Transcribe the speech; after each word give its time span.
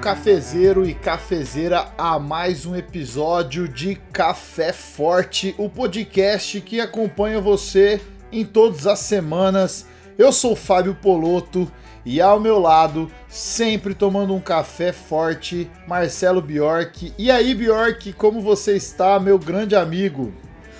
Cafezeiro 0.00 0.88
e 0.88 0.94
cafezeira, 0.94 1.92
a 1.98 2.18
mais 2.18 2.64
um 2.64 2.74
episódio 2.74 3.68
de 3.68 3.96
Café 4.10 4.72
Forte, 4.72 5.54
o 5.58 5.68
podcast 5.68 6.58
que 6.62 6.80
acompanha 6.80 7.38
você 7.38 8.00
em 8.32 8.42
todas 8.42 8.86
as 8.86 9.00
semanas. 9.00 9.86
Eu 10.16 10.32
sou 10.32 10.56
Fábio 10.56 10.94
Poloto 10.94 11.70
e 12.02 12.18
ao 12.18 12.40
meu 12.40 12.58
lado, 12.58 13.10
sempre 13.28 13.92
tomando 13.92 14.34
um 14.34 14.40
café 14.40 14.90
forte, 14.90 15.70
Marcelo 15.86 16.40
Bjork. 16.40 17.12
E 17.18 17.30
aí, 17.30 17.54
Bjork, 17.54 18.14
como 18.14 18.40
você 18.40 18.76
está, 18.76 19.20
meu 19.20 19.38
grande 19.38 19.76
amigo? 19.76 20.32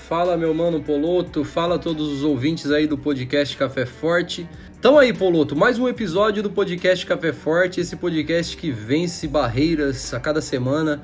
Fala, 0.09 0.35
meu 0.35 0.55
mano 0.55 0.81
Poloto, 0.83 1.45
fala 1.45 1.75
a 1.75 1.79
todos 1.79 2.09
os 2.09 2.25
ouvintes 2.25 2.71
aí 2.71 2.87
do 2.87 2.97
podcast 2.97 3.55
Café 3.55 3.85
Forte. 3.85 4.49
Então 4.81 4.99
aí, 4.99 5.13
Poloto, 5.13 5.55
mais 5.55 5.79
um 5.79 5.87
episódio 5.87 6.43
do 6.43 6.49
podcast 6.49 7.05
Café 7.05 7.35
Forte, 7.35 7.83
esse 7.83 7.97
podcast 7.97 8.57
que 8.57 8.73
vence 8.73 9.29
barreiras 9.29 10.15
a 10.15 10.19
cada 10.19 10.41
semana 10.41 11.03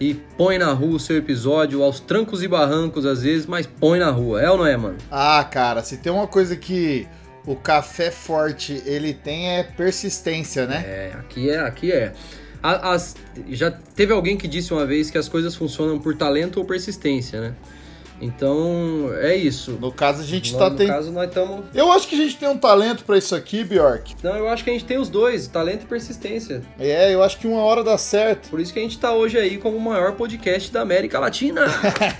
e 0.00 0.14
põe 0.36 0.58
na 0.58 0.72
rua 0.72 0.96
o 0.96 0.98
seu 0.98 1.16
episódio, 1.16 1.84
aos 1.84 2.00
trancos 2.00 2.42
e 2.42 2.48
barrancos 2.48 3.06
às 3.06 3.22
vezes, 3.22 3.46
mas 3.46 3.64
põe 3.64 4.00
na 4.00 4.10
rua, 4.10 4.42
é 4.42 4.50
ou 4.50 4.58
não 4.58 4.66
é, 4.66 4.76
mano? 4.76 4.98
Ah, 5.08 5.44
cara, 5.48 5.84
se 5.84 5.98
tem 5.98 6.12
uma 6.12 6.26
coisa 6.26 6.56
que 6.56 7.06
o 7.46 7.54
Café 7.54 8.10
Forte 8.10 8.82
ele 8.84 9.14
tem 9.14 9.50
é 9.50 9.62
persistência, 9.62 10.66
né? 10.66 10.82
É, 10.84 11.12
aqui 11.16 11.48
é, 11.48 11.60
aqui 11.60 11.92
é. 11.92 12.12
As, 12.60 13.14
já 13.50 13.70
teve 13.70 14.12
alguém 14.12 14.36
que 14.36 14.48
disse 14.48 14.72
uma 14.72 14.84
vez 14.84 15.12
que 15.12 15.18
as 15.18 15.28
coisas 15.28 15.54
funcionam 15.54 15.96
por 16.00 16.16
talento 16.16 16.56
ou 16.56 16.64
persistência, 16.64 17.40
né? 17.40 17.54
Então, 18.20 19.10
é 19.20 19.34
isso. 19.34 19.72
No 19.80 19.90
caso, 19.90 20.22
a 20.22 20.24
gente 20.24 20.52
no, 20.52 20.58
tá 20.58 20.70
tem... 20.70 20.86
caso, 20.86 21.10
nós 21.10 21.28
estamos. 21.28 21.64
Eu 21.74 21.90
acho 21.90 22.06
que 22.06 22.14
a 22.14 22.18
gente 22.18 22.36
tem 22.36 22.48
um 22.48 22.56
talento 22.58 23.04
para 23.04 23.18
isso 23.18 23.34
aqui, 23.34 23.64
Bjork. 23.64 24.14
Não, 24.22 24.36
eu 24.36 24.48
acho 24.48 24.62
que 24.62 24.70
a 24.70 24.72
gente 24.72 24.84
tem 24.84 24.98
os 24.98 25.08
dois, 25.08 25.48
talento 25.48 25.82
e 25.82 25.86
persistência. 25.86 26.62
É, 26.78 27.12
eu 27.12 27.22
acho 27.22 27.38
que 27.38 27.46
uma 27.46 27.62
hora 27.62 27.82
dá 27.82 27.98
certo. 27.98 28.48
Por 28.48 28.60
isso 28.60 28.72
que 28.72 28.78
a 28.78 28.82
gente 28.82 28.98
tá 28.98 29.12
hoje 29.12 29.38
aí 29.38 29.58
como 29.58 29.76
o 29.76 29.80
maior 29.80 30.12
podcast 30.12 30.70
da 30.70 30.82
América 30.82 31.18
Latina. 31.18 31.62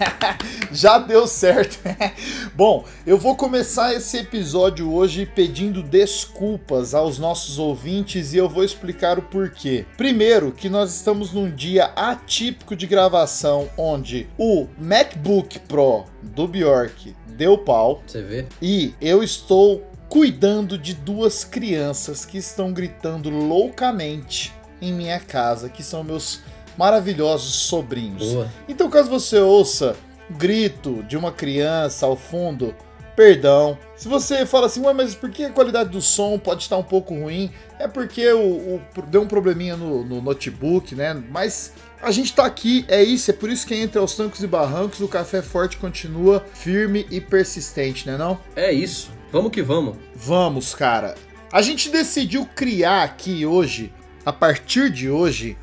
Já 0.72 0.98
deu 0.98 1.26
certo. 1.26 1.78
Bom, 2.54 2.84
eu 3.06 3.18
vou 3.18 3.36
começar 3.36 3.94
esse 3.94 4.18
episódio 4.18 4.92
hoje 4.92 5.26
pedindo 5.26 5.82
desculpas 5.82 6.94
aos 6.94 7.18
nossos 7.18 7.58
ouvintes 7.58 8.32
e 8.32 8.38
eu 8.38 8.48
vou 8.48 8.64
explicar 8.64 9.18
o 9.18 9.22
porquê. 9.22 9.84
Primeiro, 9.96 10.52
que 10.52 10.68
nós 10.68 10.94
estamos 10.94 11.32
num 11.32 11.50
dia 11.50 11.92
atípico 11.94 12.74
de 12.74 12.86
gravação 12.86 13.68
onde 13.76 14.26
o 14.38 14.66
MacBook 14.78 15.58
Pro 15.60 15.81
do 16.22 16.46
Bjork 16.46 17.14
deu 17.26 17.58
pau. 17.58 18.02
Você 18.06 18.22
vê? 18.22 18.46
E 18.60 18.94
eu 19.00 19.22
estou 19.22 19.82
cuidando 20.08 20.76
de 20.76 20.94
duas 20.94 21.42
crianças 21.44 22.24
que 22.24 22.36
estão 22.38 22.72
gritando 22.72 23.30
loucamente 23.30 24.52
em 24.80 24.92
minha 24.92 25.18
casa, 25.18 25.68
que 25.68 25.82
são 25.82 26.04
meus 26.04 26.40
maravilhosos 26.76 27.54
sobrinhos. 27.54 28.32
Boa. 28.32 28.48
Então, 28.68 28.90
caso 28.90 29.08
você 29.08 29.38
ouça 29.38 29.96
grito 30.30 31.02
de 31.04 31.16
uma 31.16 31.32
criança 31.32 32.06
ao 32.06 32.16
fundo, 32.16 32.74
perdão. 33.16 33.78
Se 33.96 34.08
você 34.08 34.44
fala 34.46 34.66
assim, 34.66 34.80
ué, 34.84 34.92
mas 34.92 35.14
por 35.14 35.30
que 35.30 35.44
a 35.44 35.50
qualidade 35.50 35.90
do 35.90 36.00
som 36.00 36.38
pode 36.38 36.62
estar 36.62 36.76
um 36.76 36.82
pouco 36.82 37.14
ruim? 37.14 37.50
É 37.78 37.86
porque 37.86 38.30
o, 38.32 38.40
o- 38.40 38.82
deu 39.06 39.22
um 39.22 39.26
probleminha 39.26 39.76
no, 39.76 40.04
no 40.04 40.20
notebook, 40.20 40.94
né? 40.94 41.14
Mas 41.30 41.72
a 42.02 42.10
gente 42.10 42.32
tá 42.32 42.44
aqui, 42.44 42.84
é 42.88 43.02
isso, 43.02 43.30
é 43.30 43.34
por 43.34 43.48
isso 43.50 43.66
que 43.66 43.74
entre 43.74 43.98
aos 43.98 44.14
trancos 44.16 44.42
e 44.42 44.46
barrancos 44.46 45.00
o 45.00 45.08
Café 45.08 45.40
Forte 45.42 45.76
continua 45.76 46.44
firme 46.54 47.06
e 47.10 47.20
persistente, 47.20 48.06
né 48.06 48.16
não? 48.16 48.38
É 48.56 48.72
isso. 48.72 49.10
Vamos 49.30 49.52
que 49.52 49.62
vamos. 49.62 49.96
Vamos, 50.14 50.74
cara. 50.74 51.14
A 51.52 51.62
gente 51.62 51.90
decidiu 51.90 52.46
criar 52.54 53.02
aqui 53.04 53.46
hoje, 53.46 53.92
a 54.26 54.32
partir 54.32 54.90
de 54.90 55.08
hoje, 55.10 55.56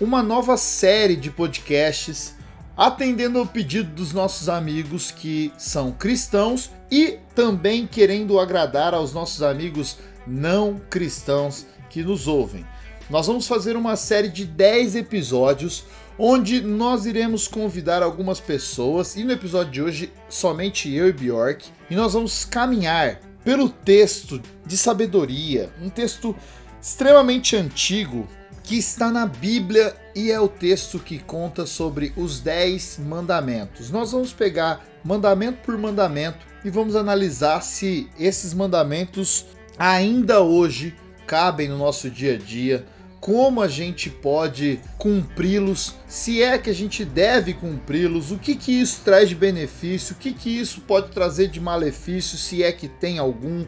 uma 0.00 0.22
nova 0.22 0.56
série 0.56 1.14
de 1.16 1.30
podcasts 1.30 2.34
atendendo 2.76 3.38
ao 3.38 3.46
pedido 3.46 3.90
dos 3.90 4.12
nossos 4.12 4.48
amigos 4.48 5.10
que 5.10 5.52
são 5.58 5.92
cristãos 5.92 6.70
e 6.90 7.18
também 7.34 7.86
querendo 7.86 8.38
agradar 8.38 8.94
aos 8.94 9.12
nossos 9.12 9.42
amigos 9.42 9.98
não 10.26 10.80
cristãos 10.90 11.66
que 11.90 12.02
nos 12.02 12.26
ouvem. 12.26 12.64
Nós 13.10 13.26
vamos 13.26 13.46
fazer 13.46 13.76
uma 13.76 13.96
série 13.96 14.28
de 14.28 14.44
10 14.44 14.96
episódios 14.96 15.84
onde 16.18 16.60
nós 16.60 17.04
iremos 17.04 17.48
convidar 17.48 18.02
algumas 18.02 18.40
pessoas 18.40 19.16
e 19.16 19.24
no 19.24 19.32
episódio 19.32 19.72
de 19.72 19.82
hoje 19.82 20.12
somente 20.28 20.92
eu 20.92 21.08
e 21.08 21.12
Bjork 21.12 21.68
e 21.90 21.94
nós 21.94 22.12
vamos 22.12 22.44
caminhar 22.44 23.20
pelo 23.44 23.68
texto 23.68 24.40
de 24.64 24.76
sabedoria, 24.76 25.70
um 25.82 25.90
texto 25.90 26.34
extremamente 26.80 27.56
antigo 27.56 28.28
que 28.62 28.76
está 28.76 29.10
na 29.10 29.26
Bíblia 29.26 29.94
e 30.14 30.30
é 30.30 30.40
o 30.40 30.48
texto 30.48 30.98
que 30.98 31.18
conta 31.18 31.66
sobre 31.66 32.12
os 32.16 32.40
10 32.40 33.00
mandamentos. 33.06 33.90
Nós 33.90 34.12
vamos 34.12 34.32
pegar 34.32 34.84
mandamento 35.04 35.58
por 35.62 35.76
mandamento 35.76 36.46
e 36.64 36.70
vamos 36.70 36.94
analisar 36.94 37.60
se 37.62 38.08
esses 38.18 38.54
mandamentos 38.54 39.46
ainda 39.78 40.40
hoje 40.40 40.94
cabem 41.26 41.68
no 41.68 41.78
nosso 41.78 42.10
dia 42.10 42.34
a 42.34 42.38
dia, 42.38 42.86
como 43.20 43.62
a 43.62 43.68
gente 43.68 44.10
pode 44.10 44.80
cumpri-los, 44.98 45.94
se 46.08 46.42
é 46.42 46.58
que 46.58 46.68
a 46.68 46.74
gente 46.74 47.04
deve 47.04 47.54
cumpri-los, 47.54 48.32
o 48.32 48.38
que 48.38 48.56
que 48.56 48.72
isso 48.72 49.00
traz 49.04 49.28
de 49.28 49.34
benefício, 49.34 50.14
o 50.14 50.18
que 50.18 50.32
que 50.32 50.50
isso 50.50 50.80
pode 50.82 51.10
trazer 51.12 51.48
de 51.48 51.60
malefício, 51.60 52.36
se 52.36 52.62
é 52.62 52.72
que 52.72 52.88
tem 52.88 53.18
algum. 53.18 53.64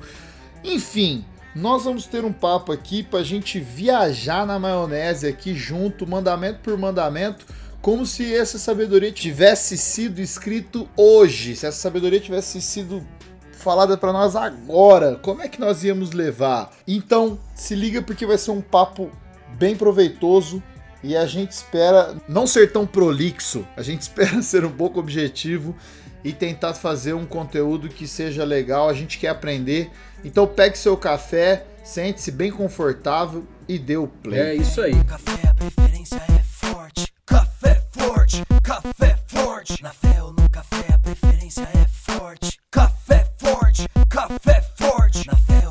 Enfim, 0.65 1.25
nós 1.55 1.85
vamos 1.85 2.07
ter 2.07 2.25
um 2.25 2.33
papo 2.33 2.73
aqui 2.73 3.03
para 3.03 3.21
a 3.21 3.25
gente 3.25 3.61
viajar 3.61 4.45
na 4.45 4.59
maionese 4.59 5.27
aqui 5.27 5.55
junto, 5.55 6.07
mandamento 6.07 6.59
por 6.61 6.77
mandamento, 6.77 7.47
como 7.81 8.05
se 8.05 8.35
essa 8.35 8.59
sabedoria 8.59 9.13
tivesse 9.13 9.77
sido 9.77 10.21
escrito 10.21 10.89
hoje, 10.97 11.55
se 11.55 11.67
essa 11.67 11.79
sabedoria 11.79 12.19
tivesse 12.19 12.61
sido 12.61 13.07
falada 13.53 13.97
para 13.97 14.13
nós 14.13 14.35
agora, 14.35 15.17
como 15.23 15.43
é 15.43 15.49
que 15.49 15.61
nós 15.61 15.85
íamos 15.85 16.13
levar? 16.13 16.71
Então, 16.89 17.39
se 17.55 17.75
liga 17.75 18.03
porque 18.03 18.27
vai 18.27 18.37
ser 18.37 18.51
um 18.51 18.61
papo 18.61 19.11
bem 19.57 19.77
proveitoso 19.77 20.63
e 21.03 21.17
a 21.17 21.27
gente 21.27 21.53
espera 21.53 22.17
não 22.29 22.47
ser 22.47 22.73
tão 22.73 22.87
prolixo, 22.87 23.67
a 23.77 23.83
gente 23.83 24.01
espera 24.03 24.43
ser 24.43 24.65
um 24.65 24.73
pouco 24.73 24.99
objetivo 24.99 25.77
e 26.25 26.33
tentar 26.33 26.73
fazer 26.73 27.13
um 27.13 27.27
conteúdo 27.27 27.89
que 27.89 28.09
seja 28.09 28.45
legal, 28.45 28.89
a 28.89 28.95
gente 28.95 29.19
quer 29.19 29.29
aprender. 29.29 29.91
Então 30.25 30.47
pegue 30.47 30.79
seu 30.79 30.97
café, 30.97 31.67
sente-se 31.85 32.33
bem 32.33 32.51
confortável 32.51 33.45
e 33.69 33.79
dê 33.79 33.99
o 33.99 34.09
play. 34.09 34.41
É 34.41 34.55
isso 34.55 34.81
aí. 34.81 34.93
Café, 35.05 35.49
a 35.49 35.55
preferência 35.55 36.17
é 36.17 36.43
forte. 36.43 37.13
Café 37.27 37.83
forte, 37.93 38.43
café 38.63 39.19
forte. 39.27 39.83
Na 39.83 39.91
fé 39.91 40.23
ou 40.23 40.33
no 40.33 40.49
café, 40.49 40.95
a 40.95 40.99
preferência 40.99 41.69
é 41.75 41.87
forte. 41.89 42.59
Café 42.71 43.27
forte, 43.39 43.87
café 44.09 44.63
forte. 44.77 45.27
Na 45.27 45.37
fé 45.37 45.64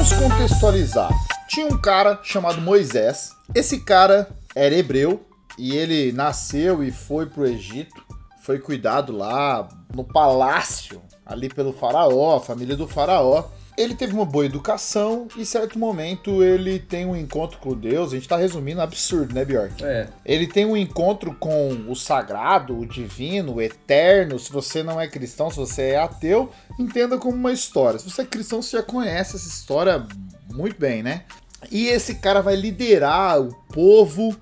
Vamos 0.00 0.14
contextualizar. 0.14 1.10
Tinha 1.46 1.66
um 1.66 1.76
cara 1.76 2.20
chamado 2.22 2.58
Moisés. 2.62 3.36
Esse 3.54 3.80
cara 3.80 4.30
era 4.54 4.74
hebreu 4.74 5.26
e 5.58 5.76
ele 5.76 6.10
nasceu 6.10 6.82
e 6.82 6.90
foi 6.90 7.26
pro 7.26 7.46
Egito. 7.46 8.02
Foi 8.40 8.58
cuidado 8.58 9.14
lá 9.14 9.68
no 9.94 10.02
palácio, 10.02 11.02
ali 11.26 11.50
pelo 11.50 11.74
faraó, 11.74 12.36
a 12.36 12.40
família 12.40 12.74
do 12.78 12.88
faraó. 12.88 13.44
Ele 13.76 13.94
teve 13.94 14.12
uma 14.12 14.24
boa 14.24 14.44
educação 14.44 15.26
e, 15.36 15.42
em 15.42 15.44
certo 15.44 15.78
momento, 15.78 16.42
ele 16.42 16.78
tem 16.78 17.06
um 17.06 17.16
encontro 17.16 17.58
com 17.58 17.74
Deus. 17.74 18.12
A 18.12 18.16
gente 18.16 18.28
tá 18.28 18.36
resumindo 18.36 18.80
absurdo, 18.80 19.34
né, 19.34 19.44
Bjork? 19.44 19.82
É. 19.82 20.08
Ele 20.24 20.46
tem 20.46 20.64
um 20.66 20.76
encontro 20.76 21.34
com 21.38 21.86
o 21.88 21.94
sagrado, 21.94 22.78
o 22.78 22.86
divino, 22.86 23.54
o 23.54 23.62
eterno. 23.62 24.38
Se 24.38 24.52
você 24.52 24.82
não 24.82 25.00
é 25.00 25.08
cristão, 25.08 25.50
se 25.50 25.56
você 25.56 25.82
é 25.90 25.98
ateu, 25.98 26.50
entenda 26.78 27.16
como 27.16 27.36
uma 27.36 27.52
história. 27.52 27.98
Se 27.98 28.10
você 28.10 28.22
é 28.22 28.26
cristão, 28.26 28.60
você 28.60 28.76
já 28.76 28.82
conhece 28.82 29.36
essa 29.36 29.48
história 29.48 30.06
muito 30.52 30.78
bem, 30.78 31.02
né? 31.02 31.24
E 31.70 31.88
esse 31.88 32.16
cara 32.16 32.40
vai 32.40 32.56
liderar 32.56 33.40
o 33.40 33.54
povo 33.72 34.36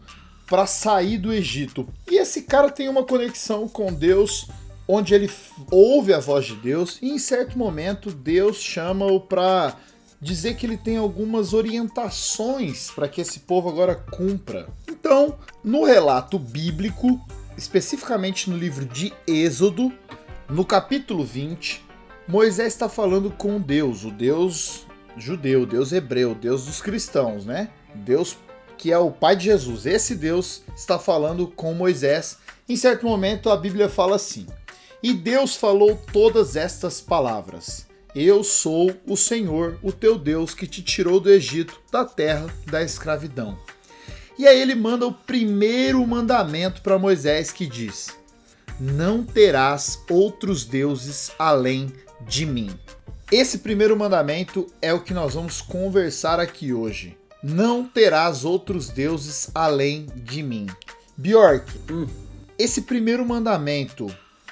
para 0.49 0.67
sair 0.67 1.19
do 1.19 1.33
Egito. 1.33 1.87
E 2.11 2.17
esse 2.17 2.43
cara 2.43 2.71
tem 2.71 2.89
uma 2.89 3.05
conexão 3.05 3.69
com 3.69 3.93
Deus, 3.93 4.49
onde 4.89 5.15
ele 5.15 5.31
ouve 5.71 6.15
a 6.15 6.19
voz 6.19 6.47
de 6.47 6.57
Deus 6.57 6.99
e 7.03 7.11
em 7.11 7.19
certo 7.19 7.59
momento 7.59 8.11
Deus 8.11 8.57
chama-o 8.57 9.21
para 9.21 9.77
dizer 10.21 10.57
que 10.57 10.67
ele 10.67 10.77
tem 10.77 10.97
algumas 10.97 11.53
orientações 11.53 12.91
para 12.91 13.07
que 13.07 13.21
esse 13.21 13.41
povo 13.41 13.69
agora 13.69 13.95
cumpra. 13.95 14.69
Então, 14.89 15.39
no 15.63 15.85
relato 15.85 16.39
bíblico, 16.39 17.21
especificamente 17.57 18.49
no 18.51 18.57
livro 18.57 18.85
de 18.87 19.13
Êxodo, 19.27 19.93
No 20.51 20.65
capítulo 20.65 21.27
20, 21.27 21.85
Moisés 22.27 22.73
está 22.73 22.89
falando 22.89 23.31
com 23.31 23.61
Deus, 23.61 24.05
o 24.05 24.11
Deus 24.11 24.87
judeu, 25.15 25.67
Deus 25.67 25.93
hebreu, 25.93 26.35
Deus 26.35 26.65
dos 26.65 26.81
cristãos, 26.81 27.45
né? 27.45 27.69
Deus 27.95 28.39
que 28.79 28.93
é 28.93 28.99
o 28.99 29.11
pai 29.11 29.37
de 29.37 29.47
Jesus. 29.47 29.85
Esse 29.85 30.15
Deus 30.15 30.63
está 30.75 30.99
falando 30.99 31.49
com 31.49 31.75
Moisés. 31.75 32.39
Em 32.69 32.77
certo 32.77 33.05
momento 33.05 33.51
a 33.51 33.57
Bíblia 33.57 33.89
fala 33.89 34.17
assim: 34.17 34.47
E 35.03 35.13
Deus 35.15 35.55
falou 35.55 36.01
todas 36.13 36.57
estas 36.57 37.01
palavras: 37.01 37.87
Eu 38.15 38.43
sou 38.43 38.93
o 39.07 39.17
Senhor, 39.17 39.79
o 39.83 39.93
teu 39.93 40.19
Deus, 40.19 40.55
que 40.55 40.67
te 40.67 40.83
tirou 40.83 41.21
do 41.21 41.31
Egito, 41.31 41.81
da 41.91 42.05
terra 42.05 42.47
da 42.67 42.83
escravidão. 42.83 43.59
E 44.39 44.47
aí 44.47 44.61
ele 44.61 44.75
manda 44.75 45.07
o 45.07 45.13
primeiro 45.13 46.05
mandamento 46.07 46.83
para 46.83 46.99
Moisés 46.99 47.53
que 47.53 47.67
diz: 47.67 48.09
Não 48.81 49.25
terás 49.25 50.01
outros 50.11 50.65
deuses 50.65 51.33
além 51.39 51.93
de 52.27 52.45
mim. 52.45 52.71
Esse 53.31 53.59
primeiro 53.59 53.97
mandamento 53.97 54.67
é 54.81 54.93
o 54.93 55.01
que 55.01 55.13
nós 55.13 55.35
vamos 55.35 55.61
conversar 55.61 56.41
aqui 56.41 56.73
hoje. 56.73 57.17
Não 57.43 57.85
terás 57.85 58.45
outros 58.45 58.89
deuses 58.89 59.51
além 59.55 60.07
de 60.17 60.43
mim. 60.43 60.67
Bjork, 61.17 61.71
Hum. 61.91 62.07
esse 62.59 62.83
primeiro 62.83 63.25
mandamento 63.25 64.07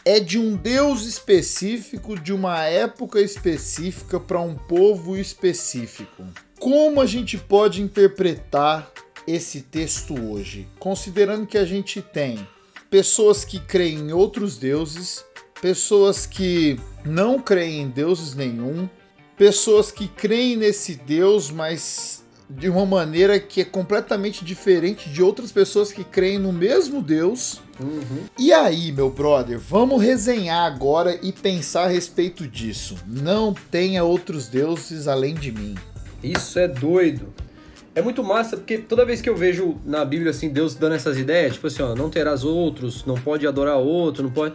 é 0.06 0.20
de 0.20 0.38
um 0.38 0.55
Deus 0.55 1.05
específico, 1.05 2.17
de 2.17 2.32
uma 2.32 2.62
época 2.62 3.20
específica, 3.20 4.20
para 4.20 4.41
um 4.41 4.55
povo 4.55 5.17
específico. 5.17 6.25
Como 6.61 7.00
a 7.00 7.06
gente 7.06 7.37
pode 7.37 7.82
interpretar 7.82 8.88
esse 9.26 9.62
texto 9.62 10.14
hoje? 10.31 10.69
Considerando 10.79 11.44
que 11.44 11.58
a 11.58 11.64
gente 11.64 12.00
tem 12.00 12.47
pessoas 12.88 13.44
que 13.44 13.58
creem 13.58 13.99
em 13.99 14.12
outros 14.12 14.56
deuses, 14.56 15.25
pessoas 15.61 16.25
que 16.25 16.79
não 17.05 17.41
creem 17.41 17.82
em 17.82 17.88
deuses 17.88 18.32
nenhum, 18.32 18.88
pessoas 19.37 19.91
que 19.91 20.06
creem 20.06 20.56
nesse 20.56 20.94
Deus, 20.94 21.50
mas 21.50 22.25
de 22.48 22.69
uma 22.69 22.87
maneira 22.87 23.38
que 23.40 23.60
é 23.60 23.64
completamente 23.64 24.44
diferente 24.44 25.08
de 25.08 25.22
outras 25.22 25.50
pessoas 25.50 25.93
que 25.93 26.04
creem 26.04 26.38
no 26.38 26.52
mesmo 26.52 27.02
Deus. 27.02 27.60
Uhum. 27.81 28.25
E 28.38 28.52
aí, 28.52 28.93
meu 28.93 29.10
brother, 29.10 29.58
vamos 29.58 30.02
resenhar 30.02 30.64
agora 30.64 31.19
e 31.22 31.32
pensar 31.32 31.84
a 31.84 31.88
respeito 31.88 32.46
disso. 32.46 32.96
Não 33.06 33.52
tenha 33.52 34.04
outros 34.04 34.48
deuses 34.48 35.08
além 35.08 35.34
de 35.34 35.52
mim. 35.52 35.75
Isso 36.22 36.58
é 36.58 36.66
doido. 36.69 37.34
É 37.94 38.02
muito 38.02 38.22
massa, 38.22 38.58
porque 38.58 38.76
toda 38.76 39.06
vez 39.06 39.22
que 39.22 39.28
eu 39.28 39.34
vejo 39.34 39.76
na 39.84 40.04
Bíblia 40.04 40.31
assim, 40.31 40.50
Deus 40.50 40.75
dando 40.75 40.94
essas 40.94 41.16
ideias, 41.16 41.54
tipo 41.54 41.66
assim, 41.66 41.82
ó, 41.82 41.94
não 41.94 42.10
terás 42.10 42.44
outros, 42.44 43.06
não 43.06 43.14
pode 43.14 43.46
adorar 43.46 43.78
outro, 43.78 44.22
não 44.22 44.31
pode. 44.31 44.54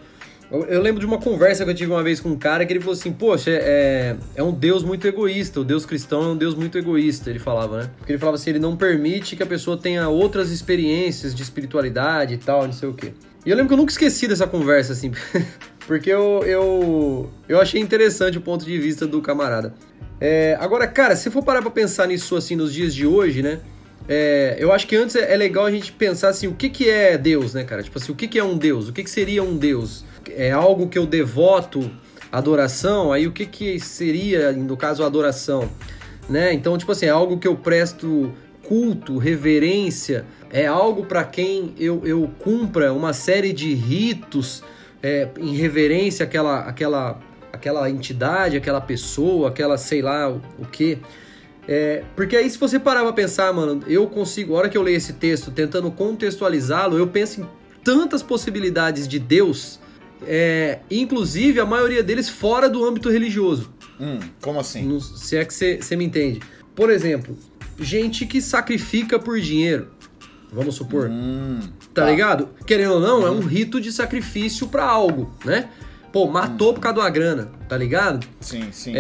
Eu, 0.52 0.66
eu 0.66 0.82
lembro 0.82 1.00
de 1.00 1.06
uma 1.06 1.18
conversa 1.18 1.64
que 1.64 1.72
eu 1.72 1.74
tive 1.74 1.92
uma 1.92 2.04
vez 2.04 2.20
com 2.20 2.28
um 2.28 2.38
cara 2.38 2.66
que 2.66 2.74
ele 2.74 2.82
falou 2.82 2.94
assim, 2.94 3.14
poxa, 3.14 3.52
é, 3.52 4.18
é 4.36 4.44
um 4.44 4.52
Deus 4.52 4.84
muito 4.84 5.08
egoísta, 5.08 5.62
o 5.62 5.64
Deus 5.64 5.86
cristão 5.86 6.24
é 6.24 6.28
um 6.28 6.36
Deus 6.36 6.54
muito 6.54 6.78
egoísta, 6.78 7.30
ele 7.30 7.40
falava, 7.40 7.84
né? 7.84 7.90
Porque 7.98 8.12
ele 8.12 8.20
falava 8.20 8.36
assim, 8.36 8.50
ele 8.50 8.60
não 8.60 8.76
permite 8.76 9.38
que 9.38 9.44
a 9.44 9.46
pessoa 9.46 9.78
tenha 9.78 10.10
outras 10.10 10.52
experiências 10.52 11.34
de 11.34 11.42
espiritualidade 11.42 12.34
e 12.34 12.38
tal, 12.38 12.66
não 12.66 12.74
sei 12.74 12.90
o 12.90 12.94
quê. 12.94 13.14
E 13.46 13.50
eu 13.50 13.56
lembro 13.56 13.70
que 13.70 13.74
eu 13.74 13.78
nunca 13.78 13.94
esqueci 13.94 14.28
dessa 14.28 14.46
conversa, 14.46 14.92
assim, 14.92 15.14
porque 15.88 16.10
eu, 16.10 16.44
eu, 16.46 17.30
eu 17.48 17.62
achei 17.62 17.80
interessante 17.80 18.38
o 18.38 18.42
ponto 18.42 18.66
de 18.66 18.78
vista 18.78 19.08
do 19.08 19.22
camarada. 19.22 19.74
É, 20.20 20.58
agora, 20.60 20.86
cara, 20.86 21.16
se 21.16 21.32
for 21.32 21.44
parar 21.44 21.62
pra 21.62 21.72
pensar 21.72 22.08
nisso 22.08 22.36
assim 22.36 22.58
nos 22.58 22.74
dias 22.74 22.94
de 22.94 23.08
hoje, 23.08 23.42
né? 23.42 23.62
É, 24.08 24.58
eu 24.60 24.74
acho 24.74 24.86
que 24.86 24.98
antes 24.98 25.16
é 25.16 25.34
é 25.34 25.38
legal 25.38 25.66
a 25.66 25.72
gente 25.72 25.94
pensar 25.94 26.28
assim, 26.28 26.48
o 26.48 26.54
que, 26.54 26.70
que 26.70 26.90
é 26.90 27.18
Deus, 27.18 27.54
né, 27.54 27.64
cara? 27.64 27.82
Tipo 27.82 27.98
assim, 27.98 28.12
o 28.12 28.16
que, 28.16 28.28
que 28.28 28.38
é 28.38 28.44
um 28.44 28.58
Deus? 28.58 28.90
O 28.90 28.94
que, 28.94 29.02
que 29.04 29.10
seria 29.10 29.42
um 29.42 29.56
Deus? 29.56 30.04
É 30.36 30.52
algo 30.52 30.88
que 30.88 30.98
eu 30.98 31.06
devoto 31.06 31.92
adoração? 32.32 33.12
Aí 33.12 33.28
o 33.28 33.32
que, 33.32 33.46
que 33.46 33.80
seria, 33.80 34.52
no 34.52 34.78
caso, 34.78 35.04
adoração? 35.04 35.70
Né? 36.30 36.54
Então, 36.54 36.78
tipo 36.78 36.92
assim, 36.92 37.08
é 37.08 37.10
algo 37.10 37.38
que 37.38 37.48
eu 37.48 37.56
presto 37.56 38.32
culto, 38.64 39.18
reverência, 39.18 40.26
é 40.50 40.66
algo 40.66 41.06
para 41.06 41.24
quem 41.24 41.74
eu, 41.78 42.02
eu 42.06 42.30
cumpra 42.40 42.94
uma 42.94 43.12
série 43.12 43.52
de 43.52 43.74
ritos 43.74 44.64
é, 45.04 45.28
em 45.38 45.56
reverência 45.56 46.24
àquela, 46.24 46.60
àquela, 46.62 47.20
àquela 47.52 47.90
entidade, 47.90 48.56
aquela 48.56 48.80
pessoa, 48.80 49.50
aquela 49.50 49.78
sei 49.78 50.02
lá 50.02 50.30
o, 50.30 50.42
o 50.60 50.66
que. 50.66 51.00
É, 51.68 52.04
porque 52.16 52.36
aí, 52.36 52.50
se 52.50 52.58
você 52.58 52.80
parar 52.80 53.04
pra 53.04 53.14
pensar, 53.14 53.52
mano, 53.54 53.84
eu 53.88 54.08
consigo, 54.08 54.56
a 54.56 54.60
hora 54.60 54.70
que 54.70 54.78
eu 54.78 54.82
leio 54.82 54.98
esse 54.98 55.14
texto, 55.14 55.52
tentando 55.52 55.92
contextualizá-lo, 55.92 56.98
eu 56.98 57.08
penso 57.08 57.42
em 57.42 57.48
tantas 57.84 58.24
possibilidades 58.24 59.08
de 59.08 59.20
Deus, 59.20 59.80
é, 60.26 60.80
inclusive 60.90 61.60
a 61.60 61.66
maioria 61.66 62.04
deles 62.04 62.30
fora 62.30 62.70
do 62.70 62.86
âmbito 62.86 63.10
religioso. 63.10 63.72
Hum, 64.00 64.20
como 64.42 64.60
assim? 64.60 64.84
Não- 64.84 65.00
se 65.00 65.38
é 65.38 65.46
que 65.46 65.54
você 65.54 65.96
me 65.96 66.06
entende. 66.06 66.40
Por 66.76 66.90
exemplo, 66.90 67.38
gente 67.80 68.26
que 68.26 68.42
sacrifica 68.42 69.20
por 69.20 69.40
dinheiro. 69.40 69.90
Vamos 70.52 70.76
supor. 70.76 71.08
Hum, 71.10 71.60
Tá, 71.94 72.06
Tá. 72.06 72.12
ligado? 72.12 72.50
Querendo 72.66 72.94
ou 72.94 73.00
não, 73.02 73.26
é 73.28 73.30
um 73.32 73.40
rito 73.42 73.80
de 73.82 73.92
sacrifício 73.92 74.68
pra 74.68 74.86
algo, 74.86 75.34
né? 75.44 75.70
Pô, 76.12 76.28
matou 76.28 76.74
por 76.74 76.82
causa 76.82 76.96
de 76.96 77.00
uma 77.00 77.10
grana, 77.10 77.50
tá 77.70 77.78
ligado? 77.78 78.28
sim, 78.42 78.70
sim, 78.72 78.94
É, 78.96 79.00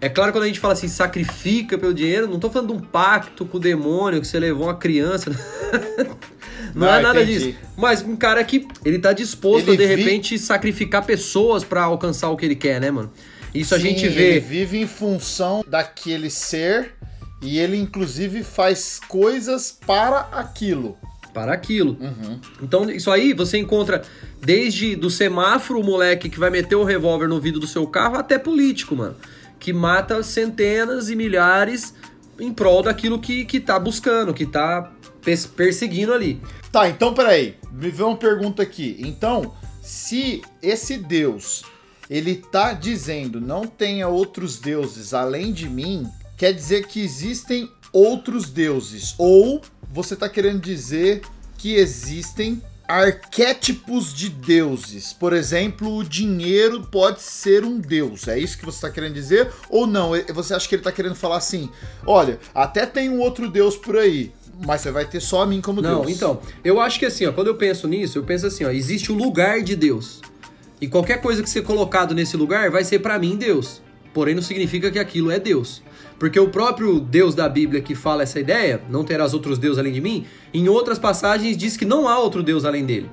é, 0.00 0.06
é 0.06 0.08
claro 0.08 0.32
quando 0.32 0.44
a 0.44 0.46
gente 0.46 0.58
fala 0.60 0.72
assim, 0.72 0.88
sacrifica 0.88 1.76
pelo 1.76 1.92
dinheiro, 1.92 2.26
não 2.26 2.40
tô 2.40 2.48
falando 2.48 2.68
de 2.68 2.74
um 2.74 2.80
pacto 2.80 3.44
com 3.44 3.58
o 3.58 3.60
demônio 3.60 4.18
que 4.20 4.26
você 4.26 4.40
levou 4.40 4.66
uma 4.66 4.74
criança. 4.76 5.30
não, 6.74 6.86
Não, 6.86 6.94
é 6.94 7.00
nada 7.02 7.22
entendi. 7.22 7.38
disso. 7.38 7.58
Mas 7.76 8.02
um 8.02 8.16
cara 8.16 8.42
que 8.44 8.66
ele 8.84 8.98
tá 8.98 9.12
disposto 9.12 9.70
Ele 9.70 9.82
a 9.82 9.86
de 9.86 9.94
vi- 9.94 10.02
repente 10.02 10.38
sacrificar 10.38 11.04
pessoas 11.04 11.64
pra 11.64 11.82
alcançar 11.82 12.30
o 12.30 12.36
que 12.36 12.46
ele 12.46 12.56
quer, 12.56 12.80
né, 12.80 12.90
mano? 12.90 13.12
Isso 13.54 13.74
a 13.74 13.78
Sim, 13.78 13.88
gente 13.88 14.06
Ele 14.06 14.14
vê. 14.14 14.40
vive 14.40 14.78
em 14.78 14.86
função 14.86 15.62
daquele 15.66 16.30
ser 16.30 16.94
e 17.42 17.58
ele, 17.58 17.76
inclusive, 17.76 18.42
faz 18.42 18.98
coisas 19.06 19.70
para 19.86 20.20
aquilo. 20.32 20.96
Para 21.32 21.52
aquilo. 21.52 21.96
Uhum. 22.00 22.38
Então, 22.62 22.90
isso 22.90 23.10
aí 23.10 23.32
você 23.32 23.58
encontra 23.58 24.02
desde 24.40 24.94
do 24.96 25.08
semáforo, 25.08 25.80
o 25.80 25.84
moleque 25.84 26.28
que 26.28 26.38
vai 26.38 26.50
meter 26.50 26.76
o 26.76 26.84
revólver 26.84 27.26
no 27.28 27.40
vidro 27.40 27.60
do 27.60 27.66
seu 27.66 27.86
carro, 27.86 28.16
até 28.16 28.38
político, 28.38 28.94
mano. 28.94 29.16
Que 29.58 29.72
mata 29.72 30.22
centenas 30.22 31.08
e 31.08 31.16
milhares 31.16 31.94
em 32.38 32.52
prol 32.52 32.82
daquilo 32.82 33.18
que, 33.18 33.44
que 33.44 33.60
tá 33.60 33.78
buscando, 33.78 34.34
que 34.34 34.44
tá 34.44 34.92
pers- 35.22 35.46
perseguindo 35.46 36.12
ali. 36.12 36.40
Tá, 36.70 36.88
então 36.88 37.14
peraí. 37.14 37.56
Me 37.72 37.90
vê 37.90 38.02
uma 38.02 38.16
pergunta 38.16 38.62
aqui. 38.62 38.96
Então, 38.98 39.54
se 39.80 40.42
esse 40.62 40.98
Deus 40.98 41.64
ele 42.10 42.36
tá 42.36 42.72
dizendo 42.72 43.40
não 43.40 43.66
tenha 43.66 44.08
outros 44.08 44.58
deuses 44.58 45.14
além 45.14 45.52
de 45.52 45.68
mim, 45.68 46.06
quer 46.36 46.52
dizer 46.52 46.86
que 46.86 47.00
existem 47.00 47.70
outros 47.92 48.50
deuses. 48.50 49.14
Ou 49.16 49.62
você 49.92 50.16
tá 50.16 50.28
querendo 50.28 50.60
dizer 50.60 51.22
que 51.58 51.74
existem 51.74 52.60
arquétipos 52.88 54.12
de 54.12 54.28
deuses. 54.28 55.12
Por 55.12 55.32
exemplo, 55.32 55.96
o 55.96 56.04
dinheiro 56.04 56.82
pode 56.90 57.22
ser 57.22 57.64
um 57.64 57.78
deus. 57.78 58.26
É 58.28 58.38
isso 58.38 58.58
que 58.58 58.64
você 58.64 58.78
está 58.78 58.90
querendo 58.90 59.14
dizer? 59.14 59.50
Ou 59.68 59.86
não? 59.86 60.10
Você 60.34 60.54
acha 60.54 60.68
que 60.68 60.74
ele 60.74 60.80
está 60.80 60.92
querendo 60.92 61.14
falar 61.14 61.36
assim: 61.36 61.70
olha, 62.06 62.38
até 62.54 62.86
tem 62.86 63.08
um 63.08 63.20
outro 63.20 63.48
deus 63.50 63.76
por 63.76 63.96
aí, 63.96 64.32
mas 64.66 64.80
você 64.80 64.90
vai 64.90 65.04
ter 65.04 65.20
só 65.20 65.42
a 65.42 65.46
mim 65.46 65.60
como 65.60 65.80
Não, 65.80 66.02
deus. 66.02 66.16
então, 66.16 66.40
eu 66.64 66.80
acho 66.80 66.98
que 66.98 67.06
assim, 67.06 67.26
ó, 67.26 67.32
quando 67.32 67.48
eu 67.48 67.54
penso 67.56 67.86
nisso, 67.86 68.18
eu 68.18 68.24
penso 68.24 68.46
assim, 68.46 68.64
ó, 68.64 68.70
existe 68.70 69.12
o 69.12 69.14
lugar 69.14 69.62
de 69.62 69.76
Deus. 69.76 70.20
E 70.80 70.88
qualquer 70.88 71.20
coisa 71.20 71.42
que 71.42 71.48
ser 71.50 71.62
colocado 71.62 72.14
nesse 72.14 72.36
lugar 72.36 72.70
vai 72.70 72.82
ser 72.82 72.98
pra 72.98 73.18
mim 73.18 73.36
Deus. 73.36 73.80
Porém, 74.12 74.34
não 74.34 74.42
significa 74.42 74.90
que 74.90 74.98
aquilo 74.98 75.30
é 75.30 75.38
Deus. 75.38 75.80
Porque 76.22 76.38
o 76.38 76.46
próprio 76.50 77.00
Deus 77.00 77.34
da 77.34 77.48
Bíblia 77.48 77.80
que 77.82 77.96
fala 77.96 78.22
essa 78.22 78.38
ideia, 78.38 78.80
não 78.88 79.02
terás 79.02 79.34
outros 79.34 79.58
deuses 79.58 79.76
além 79.80 79.92
de 79.92 80.00
mim, 80.00 80.24
em 80.54 80.68
outras 80.68 80.96
passagens 80.96 81.56
diz 81.56 81.76
que 81.76 81.84
não 81.84 82.06
há 82.06 82.16
outro 82.16 82.44
Deus 82.44 82.64
além 82.64 82.86
dele. 82.86 83.10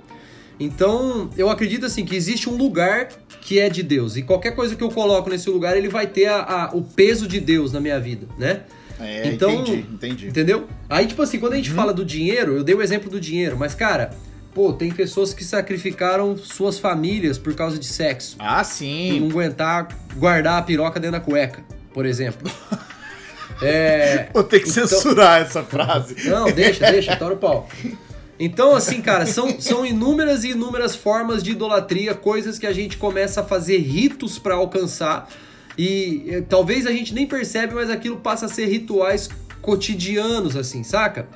Então, 0.59 1.27
eu 1.35 1.49
acredito 1.49 1.87
assim 1.87 2.05
que 2.05 2.15
existe 2.15 2.47
um 2.47 2.55
lugar 2.55 3.07
que 3.41 3.57
é 3.57 3.67
de 3.67 3.81
Deus. 3.81 4.15
E 4.15 4.21
qualquer 4.21 4.51
coisa 4.51 4.75
que 4.75 4.83
eu 4.83 4.89
coloco 4.91 5.27
nesse 5.27 5.49
lugar, 5.49 5.75
ele 5.75 5.89
vai 5.89 6.05
ter 6.05 6.27
a- 6.27 6.43
a- 6.43 6.69
o 6.75 6.83
peso 6.83 7.27
de 7.27 7.39
Deus 7.39 7.73
na 7.73 7.79
minha 7.79 7.99
vida, 7.99 8.27
né? 8.37 8.61
É, 8.99 9.27
Então- 9.29 9.49
entendi, 9.55 9.85
entendi. 9.91 10.27
Entendeu? 10.27 10.67
Aí, 10.87 11.07
tipo 11.07 11.23
assim, 11.23 11.39
quando 11.39 11.53
a 11.53 11.55
Uhum. 11.55 11.63
gente 11.63 11.73
fala 11.73 11.91
do 11.91 12.05
dinheiro, 12.05 12.57
eu 12.57 12.63
dei 12.63 12.75
o 12.75 12.81
exemplo 12.83 13.09
do 13.09 13.19
dinheiro, 13.19 13.57
mas, 13.57 13.73
cara, 13.73 14.11
pô, 14.53 14.71
tem 14.71 14.91
pessoas 14.91 15.33
que 15.33 15.43
sacrificaram 15.43 16.37
suas 16.37 16.77
famílias 16.77 17.39
por 17.39 17.55
causa 17.55 17.79
de 17.79 17.87
sexo. 17.87 18.35
Ah, 18.37 18.63
sim. 18.63 19.19
não 19.19 19.29
aguentar 19.31 19.87
guardar 20.15 20.59
a 20.59 20.61
piroca 20.61 20.99
dentro 20.99 21.17
da 21.17 21.25
cueca, 21.25 21.63
por 21.91 22.05
exemplo. 22.05 22.47
É. 23.61 24.29
Vou 24.33 24.43
ter 24.43 24.59
que 24.61 24.69
Então- 24.69 24.87
censurar 24.87 25.41
essa 25.41 25.63
frase. 25.63 26.15
Não, 26.29 26.51
deixa, 26.51 26.89
deixa, 26.91 27.15
tora 27.15 27.33
o 27.33 27.37
pau. 27.37 27.67
Então, 28.39 28.73
assim, 28.73 29.01
cara, 29.01 29.25
são, 29.25 29.59
são 29.59 29.85
inúmeras 29.85 30.43
e 30.45 30.51
inúmeras 30.51 30.95
formas 30.95 31.43
de 31.43 31.51
idolatria, 31.51 32.13
coisas 32.15 32.57
que 32.57 32.65
a 32.65 32.71
gente 32.71 32.95
começa 32.97 33.41
a 33.41 33.43
fazer 33.43 33.77
ritos 33.79 34.39
pra 34.39 34.55
alcançar. 34.55 35.27
E 35.77 36.25
eh, 36.29 36.41
talvez 36.47 36.85
a 36.85 36.91
gente 36.91 37.13
nem 37.13 37.25
percebe, 37.27 37.73
mas 37.73 37.89
aquilo 37.89 38.17
passa 38.17 38.45
a 38.45 38.49
ser 38.49 38.65
rituais 38.67 39.29
cotidianos, 39.61 40.55
assim, 40.55 40.83
saca? 40.83 41.27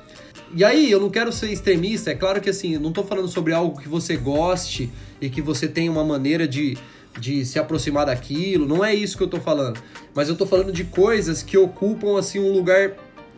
E 0.56 0.64
aí, 0.64 0.90
eu 0.90 1.00
não 1.00 1.10
quero 1.10 1.32
ser 1.32 1.50
extremista, 1.50 2.10
é 2.10 2.14
claro 2.14 2.40
que 2.40 2.48
assim, 2.48 2.74
eu 2.74 2.80
não 2.80 2.92
tô 2.92 3.02
falando 3.02 3.28
sobre 3.28 3.52
algo 3.52 3.78
que 3.80 3.88
você 3.88 4.16
goste 4.16 4.90
e 5.20 5.28
que 5.28 5.42
você 5.42 5.66
tenha 5.66 5.90
uma 5.90 6.04
maneira 6.04 6.46
de, 6.46 6.78
de 7.18 7.44
se 7.44 7.58
aproximar 7.58 8.06
daquilo, 8.06 8.66
não 8.66 8.84
é 8.84 8.94
isso 8.94 9.16
que 9.16 9.22
eu 9.22 9.28
tô 9.28 9.40
falando. 9.40 9.80
Mas 10.14 10.28
eu 10.28 10.36
tô 10.36 10.46
falando 10.46 10.72
de 10.72 10.84
coisas 10.84 11.42
que 11.42 11.56
ocupam 11.56 12.18
assim 12.18 12.38
um 12.38 12.52
lugar 12.52 12.92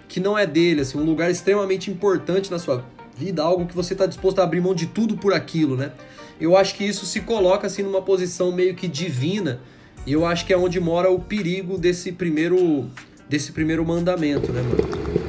que 0.09 0.21
não 0.21 0.39
é 0.39 0.47
dele, 0.47 0.83
assim, 0.83 0.99
um 0.99 1.05
lugar 1.05 1.31
extremamente 1.31 1.91
importante 1.91 2.51
na 2.51 2.59
sua 2.59 2.85
vida, 3.17 3.43
algo 3.43 3.67
que 3.67 3.75
você 3.75 3.93
está 3.93 4.07
disposto 4.07 4.39
a 4.39 4.45
abrir 4.45 4.61
mão 4.61 4.75
de 4.75 4.87
tudo 4.87 5.17
por 5.17 5.33
aquilo, 5.33 5.77
né? 5.77 5.93
Eu 6.41 6.57
acho 6.57 6.75
que 6.75 6.85
isso 6.85 7.07
se 7.07 7.21
coloca 7.23 7.67
assim 7.67 7.83
numa 7.83 8.03
posição 8.03 8.53
meio 8.53 8.75
que 8.75 8.87
divina, 8.87 9.61
e 10.07 10.13
eu 10.13 10.25
acho 10.25 10.47
que 10.47 10.53
é 10.53 10.57
onde 10.57 10.79
mora 10.79 11.11
o 11.11 11.19
perigo 11.19 11.79
desse 11.79 12.13
primeiro 12.13 12.89
desse 13.29 13.51
primeiro 13.51 13.85
mandamento, 13.85 14.53
né, 14.53 14.63
mano? 14.63 15.26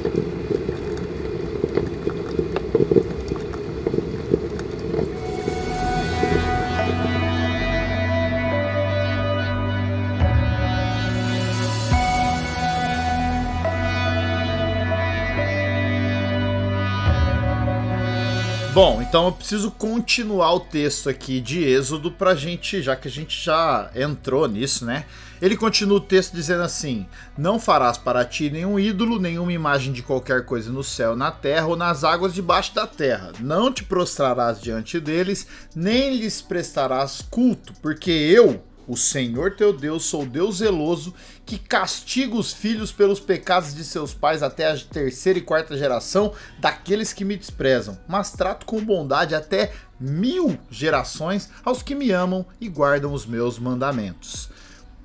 Bom, 18.74 19.02
então 19.02 19.26
eu 19.26 19.32
preciso 19.32 19.70
continuar 19.70 20.52
o 20.52 20.60
texto 20.60 21.08
aqui 21.08 21.40
de 21.40 21.64
Êxodo 21.64 22.12
pra 22.12 22.34
gente, 22.34 22.82
já 22.82 22.94
que 22.94 23.08
a 23.08 23.10
gente 23.10 23.42
já 23.42 23.90
entrou 23.94 24.46
nisso, 24.46 24.84
né? 24.84 25.06
Ele 25.40 25.56
continua 25.56 25.96
o 25.96 26.00
texto 26.00 26.34
dizendo 26.34 26.62
assim: 26.62 27.06
Não 27.36 27.58
farás 27.58 27.96
para 27.96 28.24
ti 28.24 28.50
nenhum 28.50 28.78
ídolo, 28.78 29.18
nenhuma 29.18 29.52
imagem 29.52 29.92
de 29.92 30.02
qualquer 30.02 30.44
coisa 30.44 30.70
no 30.70 30.84
céu, 30.84 31.16
na 31.16 31.30
terra 31.30 31.66
ou 31.66 31.76
nas 31.76 32.04
águas 32.04 32.34
debaixo 32.34 32.74
da 32.74 32.86
terra. 32.86 33.32
Não 33.40 33.72
te 33.72 33.82
prostrarás 33.82 34.60
diante 34.60 35.00
deles, 35.00 35.46
nem 35.74 36.16
lhes 36.16 36.40
prestarás 36.40 37.22
culto, 37.30 37.72
porque 37.80 38.10
eu, 38.10 38.62
o 38.88 38.96
Senhor 38.96 39.54
teu 39.54 39.72
Deus, 39.72 40.04
sou 40.04 40.24
Deus 40.24 40.56
zeloso, 40.56 41.14
que 41.44 41.58
castiga 41.58 42.34
os 42.34 42.52
filhos 42.52 42.90
pelos 42.90 43.20
pecados 43.20 43.74
de 43.74 43.84
seus 43.84 44.14
pais 44.14 44.42
até 44.42 44.66
a 44.66 44.76
terceira 44.76 45.38
e 45.38 45.42
quarta 45.42 45.76
geração 45.76 46.32
daqueles 46.58 47.12
que 47.12 47.24
me 47.24 47.36
desprezam, 47.36 47.98
mas 48.08 48.32
trato 48.32 48.64
com 48.64 48.82
bondade 48.82 49.34
até 49.34 49.72
mil 50.00 50.58
gerações 50.70 51.50
aos 51.62 51.82
que 51.82 51.94
me 51.94 52.10
amam 52.10 52.46
e 52.60 52.68
guardam 52.68 53.12
os 53.12 53.26
meus 53.26 53.58
mandamentos. 53.58 54.48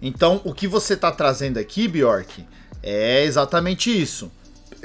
Então, 0.01 0.41
o 0.43 0.53
que 0.53 0.67
você 0.67 0.93
está 0.93 1.11
trazendo 1.11 1.57
aqui, 1.57 1.87
Bjork, 1.87 2.45
é 2.81 3.23
exatamente 3.23 3.89
isso. 3.89 4.31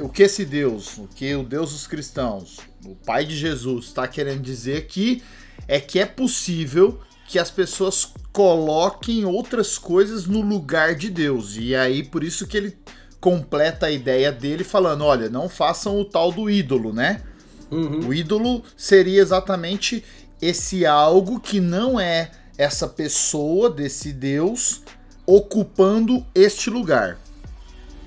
O 0.01 0.09
que 0.09 0.23
esse 0.23 0.45
Deus, 0.45 0.97
o 0.99 1.09
que 1.09 1.35
o 1.35 1.43
Deus 1.43 1.73
dos 1.73 1.87
cristãos, 1.87 2.59
o 2.85 2.95
Pai 2.95 3.25
de 3.25 3.37
Jesus, 3.37 3.87
está 3.87 4.07
querendo 4.07 4.41
dizer 4.41 4.77
aqui 4.77 5.23
é 5.67 5.81
que 5.81 5.99
é 5.99 6.07
possível 6.07 7.01
que 7.27 7.39
as 7.39 7.51
pessoas 7.51 8.13
coloquem 8.33 9.25
outras 9.25 9.79
coisas 9.79 10.27
no 10.27 10.41
lugar 10.41 10.95
de 10.95 11.11
Deus. 11.11 11.57
E 11.57 11.75
aí 11.75 12.03
por 12.03 12.23
isso 12.23 12.47
que 12.47 12.57
ele 12.57 12.77
completa 13.21 13.87
a 13.87 13.91
ideia 13.91 14.31
dele 14.31 14.65
falando, 14.65 15.05
olha, 15.05 15.29
não 15.29 15.49
façam 15.49 15.99
o 15.99 16.05
tal 16.05 16.31
do 16.31 16.49
ídolo, 16.49 16.93
né? 16.93 17.23
Uhum. 17.71 18.09
O 18.09 18.15
ídolo 18.15 18.63
seria 18.77 19.21
exatamente 19.21 20.05
esse 20.41 20.87
algo 20.87 21.41
que 21.41 21.61
não 21.61 21.99
é 21.99 22.31
essa 22.57 22.87
pessoa 22.87 23.69
desse 23.69 24.13
Deus 24.13 24.83
ocupando 25.27 26.25
este 26.35 26.71
lugar. 26.71 27.19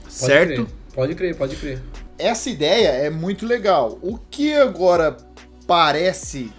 Pode 0.01 0.13
certo? 0.13 0.66
Crer. 0.66 0.75
Pode 0.94 1.16
crer, 1.16 1.36
pode 1.36 1.56
crer. 1.56 1.82
Essa 2.18 2.50
ideia 2.50 2.90
é 2.90 3.10
muito 3.10 3.46
legal. 3.46 3.98
O 4.01 4.18
que 4.18 4.54
agora 4.54 5.16
parece 5.66 6.51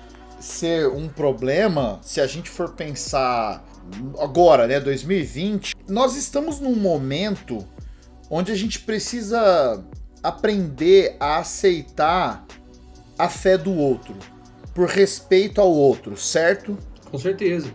ser 0.45 0.89
um 0.89 1.09
problema 1.09 2.01
se 2.03 2.21
a 2.21 2.27
gente 2.27 2.51
for 2.51 2.73
pensar 2.73 3.65
agora, 4.19 4.67
né, 4.67 4.81
2020, 4.81 5.75
nós 5.89 6.17
estamos 6.17 6.61
num 6.61 6.77
momento 6.77 7.67
onde 8.31 8.51
a 8.53 8.55
gente 8.55 8.81
precisa 8.81 9.85
aprender 10.23 11.17
a 11.21 11.39
aceitar 11.39 12.47
a 13.19 13.29
fé 13.29 13.59
do 13.59 13.73
outro, 13.73 14.17
por 14.75 14.89
respeito 14.89 15.61
ao 15.61 15.71
outro, 15.71 16.17
certo? 16.17 16.79
Com 17.11 17.19
certeza. 17.19 17.73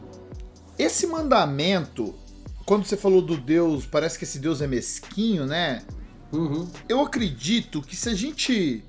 Esse 0.80 1.06
mandamento, 1.06 2.16
quando 2.66 2.86
você 2.86 2.98
falou 2.98 3.22
do 3.22 3.38
Deus, 3.38 3.86
parece 3.86 4.18
que 4.18 4.24
esse 4.24 4.40
Deus 4.40 4.62
é 4.62 4.68
mesquinho, 4.68 5.46
né? 5.46 5.84
Uhum. 6.32 6.68
Eu 6.90 7.02
acredito 7.02 7.82
que 7.82 7.96
se 7.96 8.10
a 8.10 8.14
gente 8.14 8.84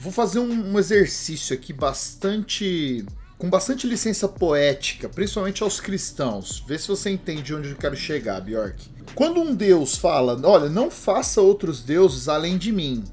Vou 0.00 0.10
fazer 0.10 0.38
um, 0.38 0.72
um 0.72 0.78
exercício 0.78 1.54
aqui 1.54 1.74
bastante 1.74 3.04
com 3.36 3.50
bastante 3.50 3.86
licença 3.86 4.26
poética, 4.26 5.10
principalmente 5.10 5.62
aos 5.62 5.78
cristãos. 5.78 6.64
Vê 6.66 6.78
se 6.78 6.88
você 6.88 7.10
entende 7.10 7.54
onde 7.54 7.70
eu 7.70 7.76
quero 7.76 7.96
chegar, 7.96 8.40
Bjork. 8.40 8.88
Quando 9.14 9.40
um 9.40 9.54
Deus 9.54 9.96
fala, 9.96 10.38
olha, 10.42 10.70
não 10.70 10.90
faça 10.90 11.42
outros 11.42 11.82
deuses 11.82 12.28
além 12.28 12.56
de 12.56 12.72
mim. 12.72 13.04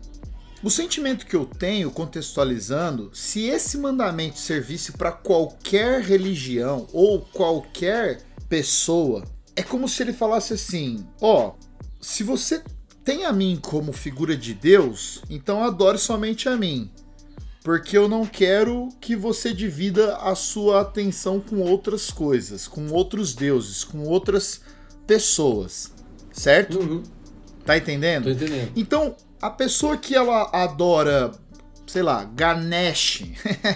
O 0.64 0.70
sentimento 0.70 1.26
que 1.26 1.36
eu 1.36 1.46
tenho, 1.46 1.92
contextualizando, 1.92 3.10
se 3.14 3.48
esse 3.48 3.78
mandamento 3.78 4.38
servisse 4.40 4.94
para 4.94 5.12
qualquer 5.12 6.02
religião 6.02 6.88
ou 6.94 7.22
qualquer 7.22 8.22
pessoa, 8.48 9.24
é 9.56 9.64
como 9.64 9.90
se 9.90 10.04
ele 10.04 10.14
falasse 10.14 10.54
assim: 10.54 11.06
ó, 11.22 11.50
oh, 11.50 11.54
se 12.02 12.24
você 12.24 12.62
tem 13.08 13.24
a 13.24 13.32
mim 13.32 13.58
como 13.62 13.94
figura 13.94 14.36
de 14.36 14.54
Deus, 14.54 15.22
então 15.30 15.64
adore 15.64 15.98
somente 15.98 16.50
a 16.50 16.58
mim. 16.58 16.92
Porque 17.64 17.98
eu 17.98 18.10
não 18.10 18.26
quero 18.26 18.90
que 19.00 19.16
você 19.16 19.54
divida 19.54 20.18
a 20.18 20.36
sua 20.36 20.82
atenção 20.82 21.40
com 21.40 21.62
outras 21.62 22.12
coisas, 22.12 22.68
com 22.68 22.90
outros 22.90 23.34
deuses, 23.34 23.86
com 23.86 24.04
outras 24.04 24.60
pessoas. 25.08 25.94
Certo? 26.34 26.80
Uhum. 26.80 27.04
Tá 27.66 27.78
entendendo? 27.78 28.26
Tô 28.26 28.32
entendendo. 28.32 28.74
Então, 28.76 29.16
a 29.42 29.50
pessoa 29.50 29.96
que 29.96 30.14
ela 30.14 30.50
adora, 30.52 31.32
sei 31.88 32.04
lá, 32.04 32.26
Ganesh, 32.26 33.24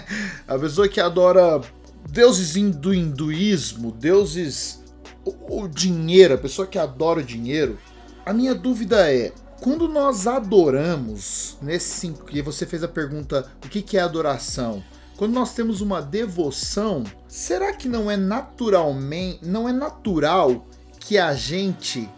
a 0.46 0.58
pessoa 0.58 0.86
que 0.86 1.00
adora 1.00 1.62
deuses 2.10 2.52
do 2.74 2.92
hinduísmo, 2.92 3.92
deuses. 3.92 4.82
O, 5.24 5.62
o 5.62 5.68
dinheiro, 5.68 6.34
a 6.34 6.38
pessoa 6.38 6.66
que 6.66 6.78
adora 6.78 7.20
o 7.20 7.24
dinheiro, 7.24 7.78
a 8.24 8.32
minha 8.32 8.54
dúvida 8.54 9.12
é, 9.12 9.32
quando 9.60 9.88
nós 9.88 10.26
adoramos, 10.26 11.56
nesse 11.60 12.10
que 12.26 12.42
você 12.42 12.66
fez 12.66 12.82
a 12.82 12.88
pergunta, 12.88 13.50
o 13.64 13.68
que, 13.68 13.82
que 13.82 13.96
é 13.96 14.00
adoração? 14.00 14.82
Quando 15.16 15.32
nós 15.34 15.54
temos 15.54 15.80
uma 15.80 16.00
devoção, 16.00 17.04
será 17.28 17.72
que 17.72 17.88
não 17.88 18.10
é 18.10 18.16
naturalmente, 18.16 19.46
não 19.46 19.68
é 19.68 19.72
natural 19.72 20.66
que 20.98 21.18
a 21.18 21.34
gente 21.34 22.08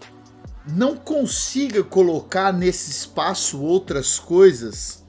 não 0.67 0.97
consiga 0.97 1.83
colocar 1.83 2.53
nesse 2.53 2.91
espaço 2.91 3.61
outras 3.61 4.19
coisas? 4.19 5.05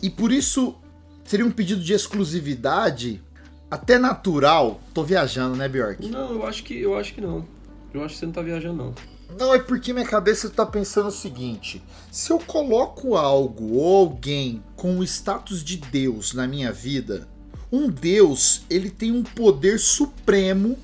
E 0.00 0.10
por 0.10 0.30
isso 0.30 0.76
seria 1.24 1.46
um 1.46 1.50
pedido 1.50 1.82
de 1.82 1.92
exclusividade 1.92 3.22
até 3.70 3.98
natural. 3.98 4.80
Tô 4.92 5.02
viajando, 5.02 5.56
né, 5.56 5.68
Bjork? 5.68 6.08
Não, 6.08 6.30
eu 6.30 6.46
acho 6.46 6.62
que 6.62 6.78
eu 6.78 6.96
acho 6.96 7.14
que 7.14 7.20
não. 7.20 7.44
Eu 7.92 8.04
acho 8.04 8.14
que 8.14 8.20
você 8.20 8.26
não 8.26 8.32
tá 8.32 8.42
viajando 8.42 8.76
não. 8.76 8.94
Não, 9.38 9.54
é 9.54 9.58
porque 9.58 9.92
minha 9.92 10.06
cabeça 10.06 10.46
está 10.46 10.64
pensando 10.66 11.08
o 11.08 11.12
seguinte: 11.12 11.82
se 12.10 12.30
eu 12.32 12.38
coloco 12.38 13.16
algo 13.16 13.74
ou 13.76 13.96
alguém 13.96 14.62
com 14.76 14.98
o 14.98 15.04
status 15.04 15.62
de 15.62 15.76
Deus 15.76 16.34
na 16.34 16.46
minha 16.46 16.72
vida, 16.72 17.28
um 17.70 17.88
Deus 17.88 18.62
ele 18.68 18.90
tem 18.90 19.10
um 19.12 19.22
poder 19.22 19.78
supremo 19.78 20.78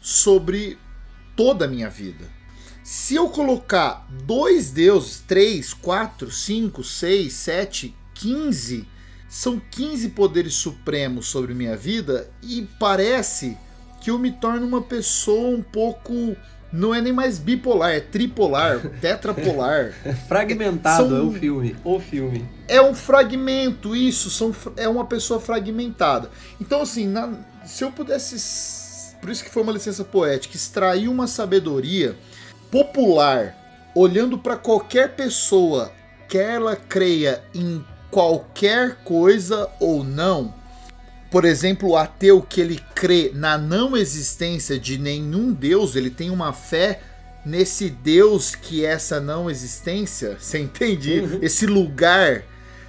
sobre 0.00 0.78
toda 1.34 1.64
a 1.64 1.68
minha 1.68 1.88
vida. 1.88 2.24
Se 2.82 3.14
eu 3.14 3.28
colocar 3.28 4.06
dois 4.24 4.72
deuses, 4.72 5.22
três, 5.26 5.72
quatro, 5.72 6.30
cinco, 6.30 6.82
seis, 6.82 7.34
sete, 7.34 7.94
quinze, 8.14 8.86
são 9.28 9.60
15 9.70 10.08
poderes 10.08 10.54
supremos 10.54 11.28
sobre 11.28 11.54
minha 11.54 11.76
vida 11.76 12.28
e 12.42 12.68
parece 12.80 13.56
que 14.00 14.10
eu 14.10 14.18
me 14.18 14.32
torno 14.32 14.66
uma 14.66 14.82
pessoa 14.82 15.56
um 15.56 15.62
pouco 15.62 16.36
não 16.72 16.94
é 16.94 17.00
nem 17.00 17.12
mais 17.12 17.38
bipolar, 17.38 17.90
é 17.90 18.00
tripolar, 18.00 18.80
tetrapolar. 19.00 19.92
Fragmentado 20.28 21.08
são, 21.08 21.18
é 21.18 21.20
o 21.20 21.32
filme. 21.32 21.76
O 21.84 22.00
filme. 22.00 22.48
É 22.68 22.80
um 22.80 22.94
fragmento, 22.94 23.96
isso. 23.96 24.30
São, 24.30 24.54
é 24.76 24.88
uma 24.88 25.04
pessoa 25.04 25.40
fragmentada. 25.40 26.30
Então, 26.60 26.82
assim, 26.82 27.06
na, 27.06 27.32
se 27.64 27.82
eu 27.82 27.90
pudesse. 27.90 29.16
Por 29.20 29.30
isso 29.30 29.44
que 29.44 29.50
foi 29.50 29.62
uma 29.62 29.72
licença 29.72 30.02
poética, 30.02 30.56
extrair 30.56 31.08
uma 31.08 31.26
sabedoria 31.26 32.16
popular, 32.70 33.54
olhando 33.94 34.38
para 34.38 34.56
qualquer 34.56 35.14
pessoa, 35.14 35.92
quer 36.26 36.54
ela 36.54 36.74
creia 36.74 37.42
em 37.54 37.84
qualquer 38.10 38.96
coisa 39.04 39.68
ou 39.78 40.02
não, 40.02 40.54
por 41.30 41.44
exemplo, 41.44 41.90
o 41.90 41.96
ateu 41.96 42.42
que 42.42 42.60
ele 42.60 42.80
crê 42.94 43.30
na 43.32 43.56
não 43.56 43.96
existência 43.96 44.78
de 44.78 44.98
nenhum 44.98 45.52
Deus, 45.52 45.94
ele 45.94 46.10
tem 46.10 46.28
uma 46.28 46.52
fé 46.52 47.00
nesse 47.46 47.88
Deus 47.88 48.54
que 48.54 48.84
é 48.84 48.90
essa 48.90 49.20
não 49.20 49.48
existência, 49.48 50.36
você 50.40 50.58
entende? 50.58 51.20
Uhum. 51.20 51.38
Esse 51.40 51.66
lugar, 51.66 52.44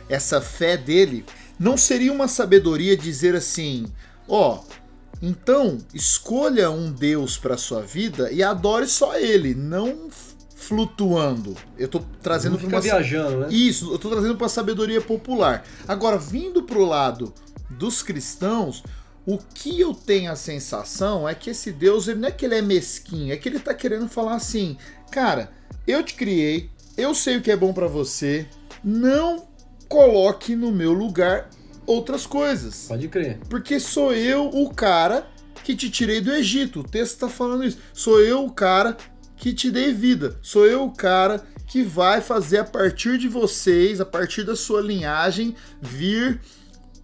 essa 0.09 0.41
fé 0.41 0.75
dele, 0.75 1.23
não 1.59 1.77
seria 1.77 2.11
uma 2.11 2.27
sabedoria 2.27 2.97
dizer 2.97 3.35
assim, 3.35 3.85
ó, 4.27 4.55
oh, 4.55 4.81
Então, 5.21 5.77
escolha 5.93 6.71
um 6.71 6.91
Deus 6.91 7.37
para 7.37 7.55
sua 7.55 7.81
vida 7.81 8.31
e 8.31 8.41
adore 8.41 8.87
só 8.87 9.15
ele, 9.15 9.53
não 9.53 10.09
flutuando. 10.55 11.55
Eu 11.77 11.87
tô 11.87 12.01
trazendo 12.23 12.57
fica 12.57 12.75
uma 12.75 12.81
viajando, 12.81 13.37
né? 13.41 13.47
Isso, 13.51 13.93
eu 13.93 13.99
tô 13.99 14.09
trazendo 14.09 14.35
pra 14.35 14.49
sabedoria 14.49 14.99
popular. 14.99 15.63
Agora, 15.87 16.17
vindo 16.17 16.63
pro 16.63 16.85
lado 16.85 17.31
dos 17.77 18.01
cristãos, 18.01 18.83
o 19.25 19.37
que 19.37 19.79
eu 19.79 19.93
tenho 19.93 20.31
a 20.31 20.35
sensação 20.35 21.27
é 21.27 21.35
que 21.35 21.49
esse 21.49 21.71
Deus, 21.71 22.07
ele 22.07 22.19
não 22.19 22.29
é 22.29 22.31
que 22.31 22.45
ele 22.45 22.55
é 22.55 22.61
mesquinho, 22.61 23.33
é 23.33 23.37
que 23.37 23.47
ele 23.47 23.59
tá 23.59 23.73
querendo 23.73 24.07
falar 24.07 24.35
assim, 24.35 24.77
cara, 25.11 25.51
eu 25.87 26.03
te 26.03 26.15
criei, 26.15 26.69
eu 26.97 27.13
sei 27.13 27.37
o 27.37 27.41
que 27.41 27.51
é 27.51 27.55
bom 27.55 27.73
pra 27.73 27.87
você, 27.87 28.47
não 28.83 29.47
coloque 29.87 30.55
no 30.55 30.71
meu 30.71 30.93
lugar 30.93 31.49
outras 31.85 32.25
coisas. 32.25 32.85
Pode 32.87 33.07
crer. 33.07 33.39
Porque 33.49 33.79
sou 33.79 34.13
eu 34.13 34.47
o 34.47 34.73
cara 34.73 35.27
que 35.63 35.75
te 35.75 35.89
tirei 35.89 36.21
do 36.21 36.31
Egito. 36.31 36.79
O 36.79 36.83
texto 36.83 37.13
está 37.13 37.29
falando 37.29 37.63
isso. 37.63 37.77
Sou 37.93 38.19
eu 38.21 38.45
o 38.45 38.51
cara 38.51 38.97
que 39.35 39.53
te 39.53 39.69
dei 39.69 39.93
vida. 39.93 40.37
Sou 40.41 40.65
eu 40.65 40.83
o 40.83 40.91
cara 40.91 41.43
que 41.67 41.83
vai 41.83 42.21
fazer 42.21 42.59
a 42.59 42.63
partir 42.63 43.17
de 43.17 43.27
vocês, 43.27 44.01
a 44.01 44.05
partir 44.05 44.43
da 44.43 44.55
sua 44.55 44.81
linhagem, 44.81 45.55
vir 45.81 46.39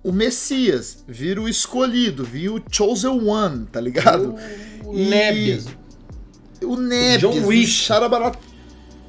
o 0.10 0.12
Messias, 0.14 1.04
vir 1.08 1.38
o 1.40 1.48
escolhido, 1.50 2.24
vir 2.24 2.50
o 2.50 2.62
chosen 2.72 3.10
one, 3.28 3.66
tá 3.72 3.80
ligado? 3.82 4.36
O 4.86 4.96
E- 4.98 5.06
Nébias. 5.10 5.66
O 6.64 6.76
Nebias, 6.78 7.20
John 7.22 7.40
o 7.44 7.48
Wick. 7.48 7.68
Charabarat... 7.68 8.38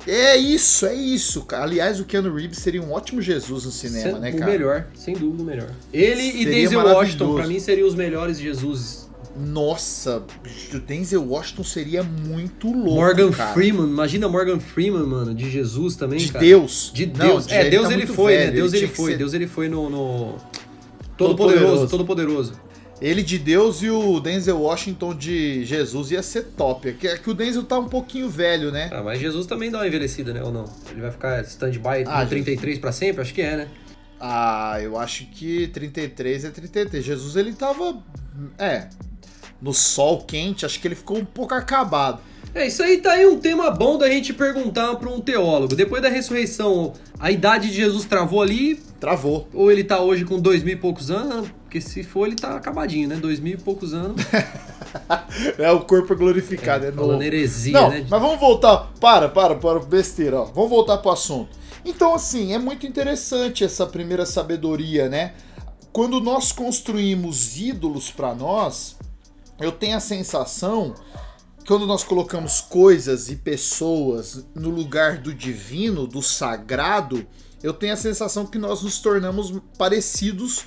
É 0.07 0.37
isso, 0.37 0.87
é 0.87 0.95
isso, 0.95 1.43
cara. 1.43 1.65
Aliás, 1.65 2.01
o 2.01 2.05
Keanu 2.05 2.35
Reeves 2.35 2.59
seria 2.59 2.81
um 2.83 2.93
ótimo 2.93 3.21
Jesus 3.21 3.65
no 3.67 3.71
cinema, 3.71 4.15
Se- 4.15 4.19
né, 4.21 4.31
o 4.31 4.39
cara? 4.39 4.51
melhor, 4.51 4.87
sem 4.95 5.15
dúvida 5.15 5.43
o 5.43 5.47
melhor. 5.47 5.71
Ele 5.93 6.23
e 6.23 6.33
Seria 6.33 6.45
Denzel 6.47 6.79
maravilhoso. 6.79 6.97
Washington, 6.99 7.35
pra 7.35 7.47
mim, 7.47 7.61
seriam 7.61 7.87
os 7.89 7.95
melhores 7.95 8.39
Jesus. 8.39 9.07
Nossa, 9.37 10.25
o 10.75 10.79
Denzel 10.79 11.23
Washington 11.29 11.63
seria 11.63 12.03
muito 12.03 12.69
louco, 12.73 12.95
Morgan 12.95 13.31
cara. 13.31 13.53
Freeman, 13.53 13.87
imagina 13.87 14.29
Morgan 14.29 14.59
Freeman, 14.59 15.03
mano, 15.05 15.35
de 15.35 15.51
Jesus 15.51 15.95
também, 15.95 16.19
De 16.19 16.33
cara. 16.33 16.45
Deus. 16.45 16.91
De 16.95 17.07
Não, 17.07 17.13
Deus. 17.27 17.47
de- 17.47 17.55
é, 17.55 17.69
Deus 17.71 17.87
tá 17.89 17.93
ele 17.95 18.07
foi, 18.07 18.33
velho, 18.33 18.47
né? 18.47 18.53
Deus 18.57 18.73
ele 18.73 18.89
que 18.89 18.97
foi. 18.97 19.11
ser- 19.13 19.19
Deus 19.19 19.35
ele 19.35 19.47
foi 19.47 19.69
no. 19.69 19.91
no... 19.91 20.37
Todo 21.19 21.31
Todo 21.31 21.37
poderoso, 21.37 21.67
Poderoso. 21.67 21.89
todo 21.91 22.05
poderoso. 22.07 22.53
Ele 23.01 23.23
de 23.23 23.39
Deus 23.39 23.83
e 23.83 23.91
o 23.91 24.19
Denzel 24.19 24.61
Washington 24.61 25.15
de 25.15 25.65
Jesus 25.65 26.11
ia 26.11 26.23
ser 26.23 26.45
top. 26.57 26.89
É 26.89 26.93
que, 26.93 27.07
é 27.07 27.17
que 27.19 27.31
o 27.31 27.35
Denzel 27.35 27.63
tá 27.63 27.79
um 27.79 27.89
pouquinho 27.89 28.29
velho, 28.29 28.73
né? 28.73 28.89
Ah, 28.93 29.03
mas 29.03 29.21
Jesus 29.21 29.47
também 29.47 29.71
dá 29.71 29.79
uma 29.79 29.87
envelhecida, 29.87 30.33
né? 30.33 30.43
Ou 30.43 30.51
não? 30.51 30.65
Ele 30.91 31.01
vai 31.03 31.11
ficar 31.13 31.41
stand-by 31.45 32.05
Ah, 32.07 32.25
no 32.25 32.29
33 32.31 32.79
pra 32.79 32.91
sempre? 32.91 33.21
Acho 33.23 33.33
que 33.35 33.43
é, 33.43 33.57
né? 33.57 33.69
Ah, 34.21 34.79
eu 34.83 34.99
acho 34.99 35.27
que 35.27 35.69
33 35.69 36.45
é 36.45 36.51
33. 36.51 37.05
Jesus 37.05 37.37
ele 37.37 37.53
tava. 37.53 38.03
É. 38.59 38.89
No 39.63 39.73
sol 39.73 40.23
quente, 40.25 40.67
acho 40.67 40.81
que 40.81 40.89
ele 40.89 40.97
ficou 40.97 41.19
um 41.19 41.25
pouco 41.25 41.55
acabado. 41.55 42.21
É, 42.59 42.67
isso 42.67 42.83
aí 42.83 42.99
tá 42.99 43.13
aí 43.13 43.25
um 43.25 43.39
tema 43.39 43.71
bom 43.71 43.97
da 43.97 44.11
gente 44.11 44.33
perguntar 44.33 44.97
pra 44.97 45.09
um 45.09 45.21
teólogo. 45.21 45.77
Depois 45.77 46.03
da 46.03 46.09
ressurreição, 46.09 46.93
a 47.17 47.31
idade 47.31 47.69
de 47.69 47.77
Jesus 47.77 48.05
travou 48.05 48.43
ali, 48.43 48.75
Travou. 48.99 49.47
ou 49.55 49.71
ele 49.71 49.85
tá 49.85 50.01
hoje 50.01 50.25
com 50.25 50.41
dois 50.41 50.65
mil 50.65 50.75
e 50.75 50.77
poucos 50.77 51.09
anos? 51.09 51.49
Porque 51.63 51.81
se 51.81 52.03
for, 52.03 52.27
ele 52.27 52.35
tá 52.35 52.57
acabadinho, 52.57 53.09
né? 53.09 53.15
Dois 53.15 53.39
mil 53.39 53.55
e 53.55 53.57
poucos 53.57 53.95
anos. 53.95 54.21
É 55.59 55.71
o 55.71 55.81
corpo 55.81 56.17
glorificado, 56.17 56.87
é, 56.87 56.91
falando 56.91 57.13
novo. 57.13 57.23
heresia, 57.23 57.75
Não, 57.75 57.91
né? 57.91 58.07
mas 58.09 58.21
vamos 58.23 58.41
voltar. 58.41 58.91
Para, 58.99 59.29
para, 59.29 59.55
para, 59.55 59.79
besteira, 59.81 60.41
ó. 60.41 60.45
Vamos 60.47 60.71
voltar 60.71 60.97
pro 60.99 61.11
assunto. 61.11 61.51
Então, 61.85 62.15
assim, 62.15 62.55
é 62.55 62.59
muito 62.59 62.87
interessante 62.87 63.63
essa 63.63 63.87
primeira 63.87 64.25
sabedoria, 64.25 65.07
né? 65.09 65.35
Quando 65.93 66.21
nós 66.21 66.53
construímos 66.53 67.59
ídolos 67.59 68.11
para 68.11 68.35
nós, 68.35 68.97
eu 69.61 69.71
tenho 69.71 69.99
a 69.99 70.01
sensação 70.01 70.95
quando 71.69 71.87
nós 71.87 72.03
colocamos 72.03 72.63
coisas 72.63 73.29
e 73.29 73.37
pessoas 73.37 74.47
no 74.55 74.71
lugar 74.71 75.19
do 75.19 75.35
divino, 75.35 76.07
do 76.07 76.23
sagrado, 76.23 77.27
eu 77.63 77.75
tenho 77.75 77.93
a 77.93 77.97
sensação 77.97 78.47
que 78.47 78.57
nós 78.57 78.81
nos 78.81 79.01
tornamos 79.01 79.53
parecidos 79.77 80.65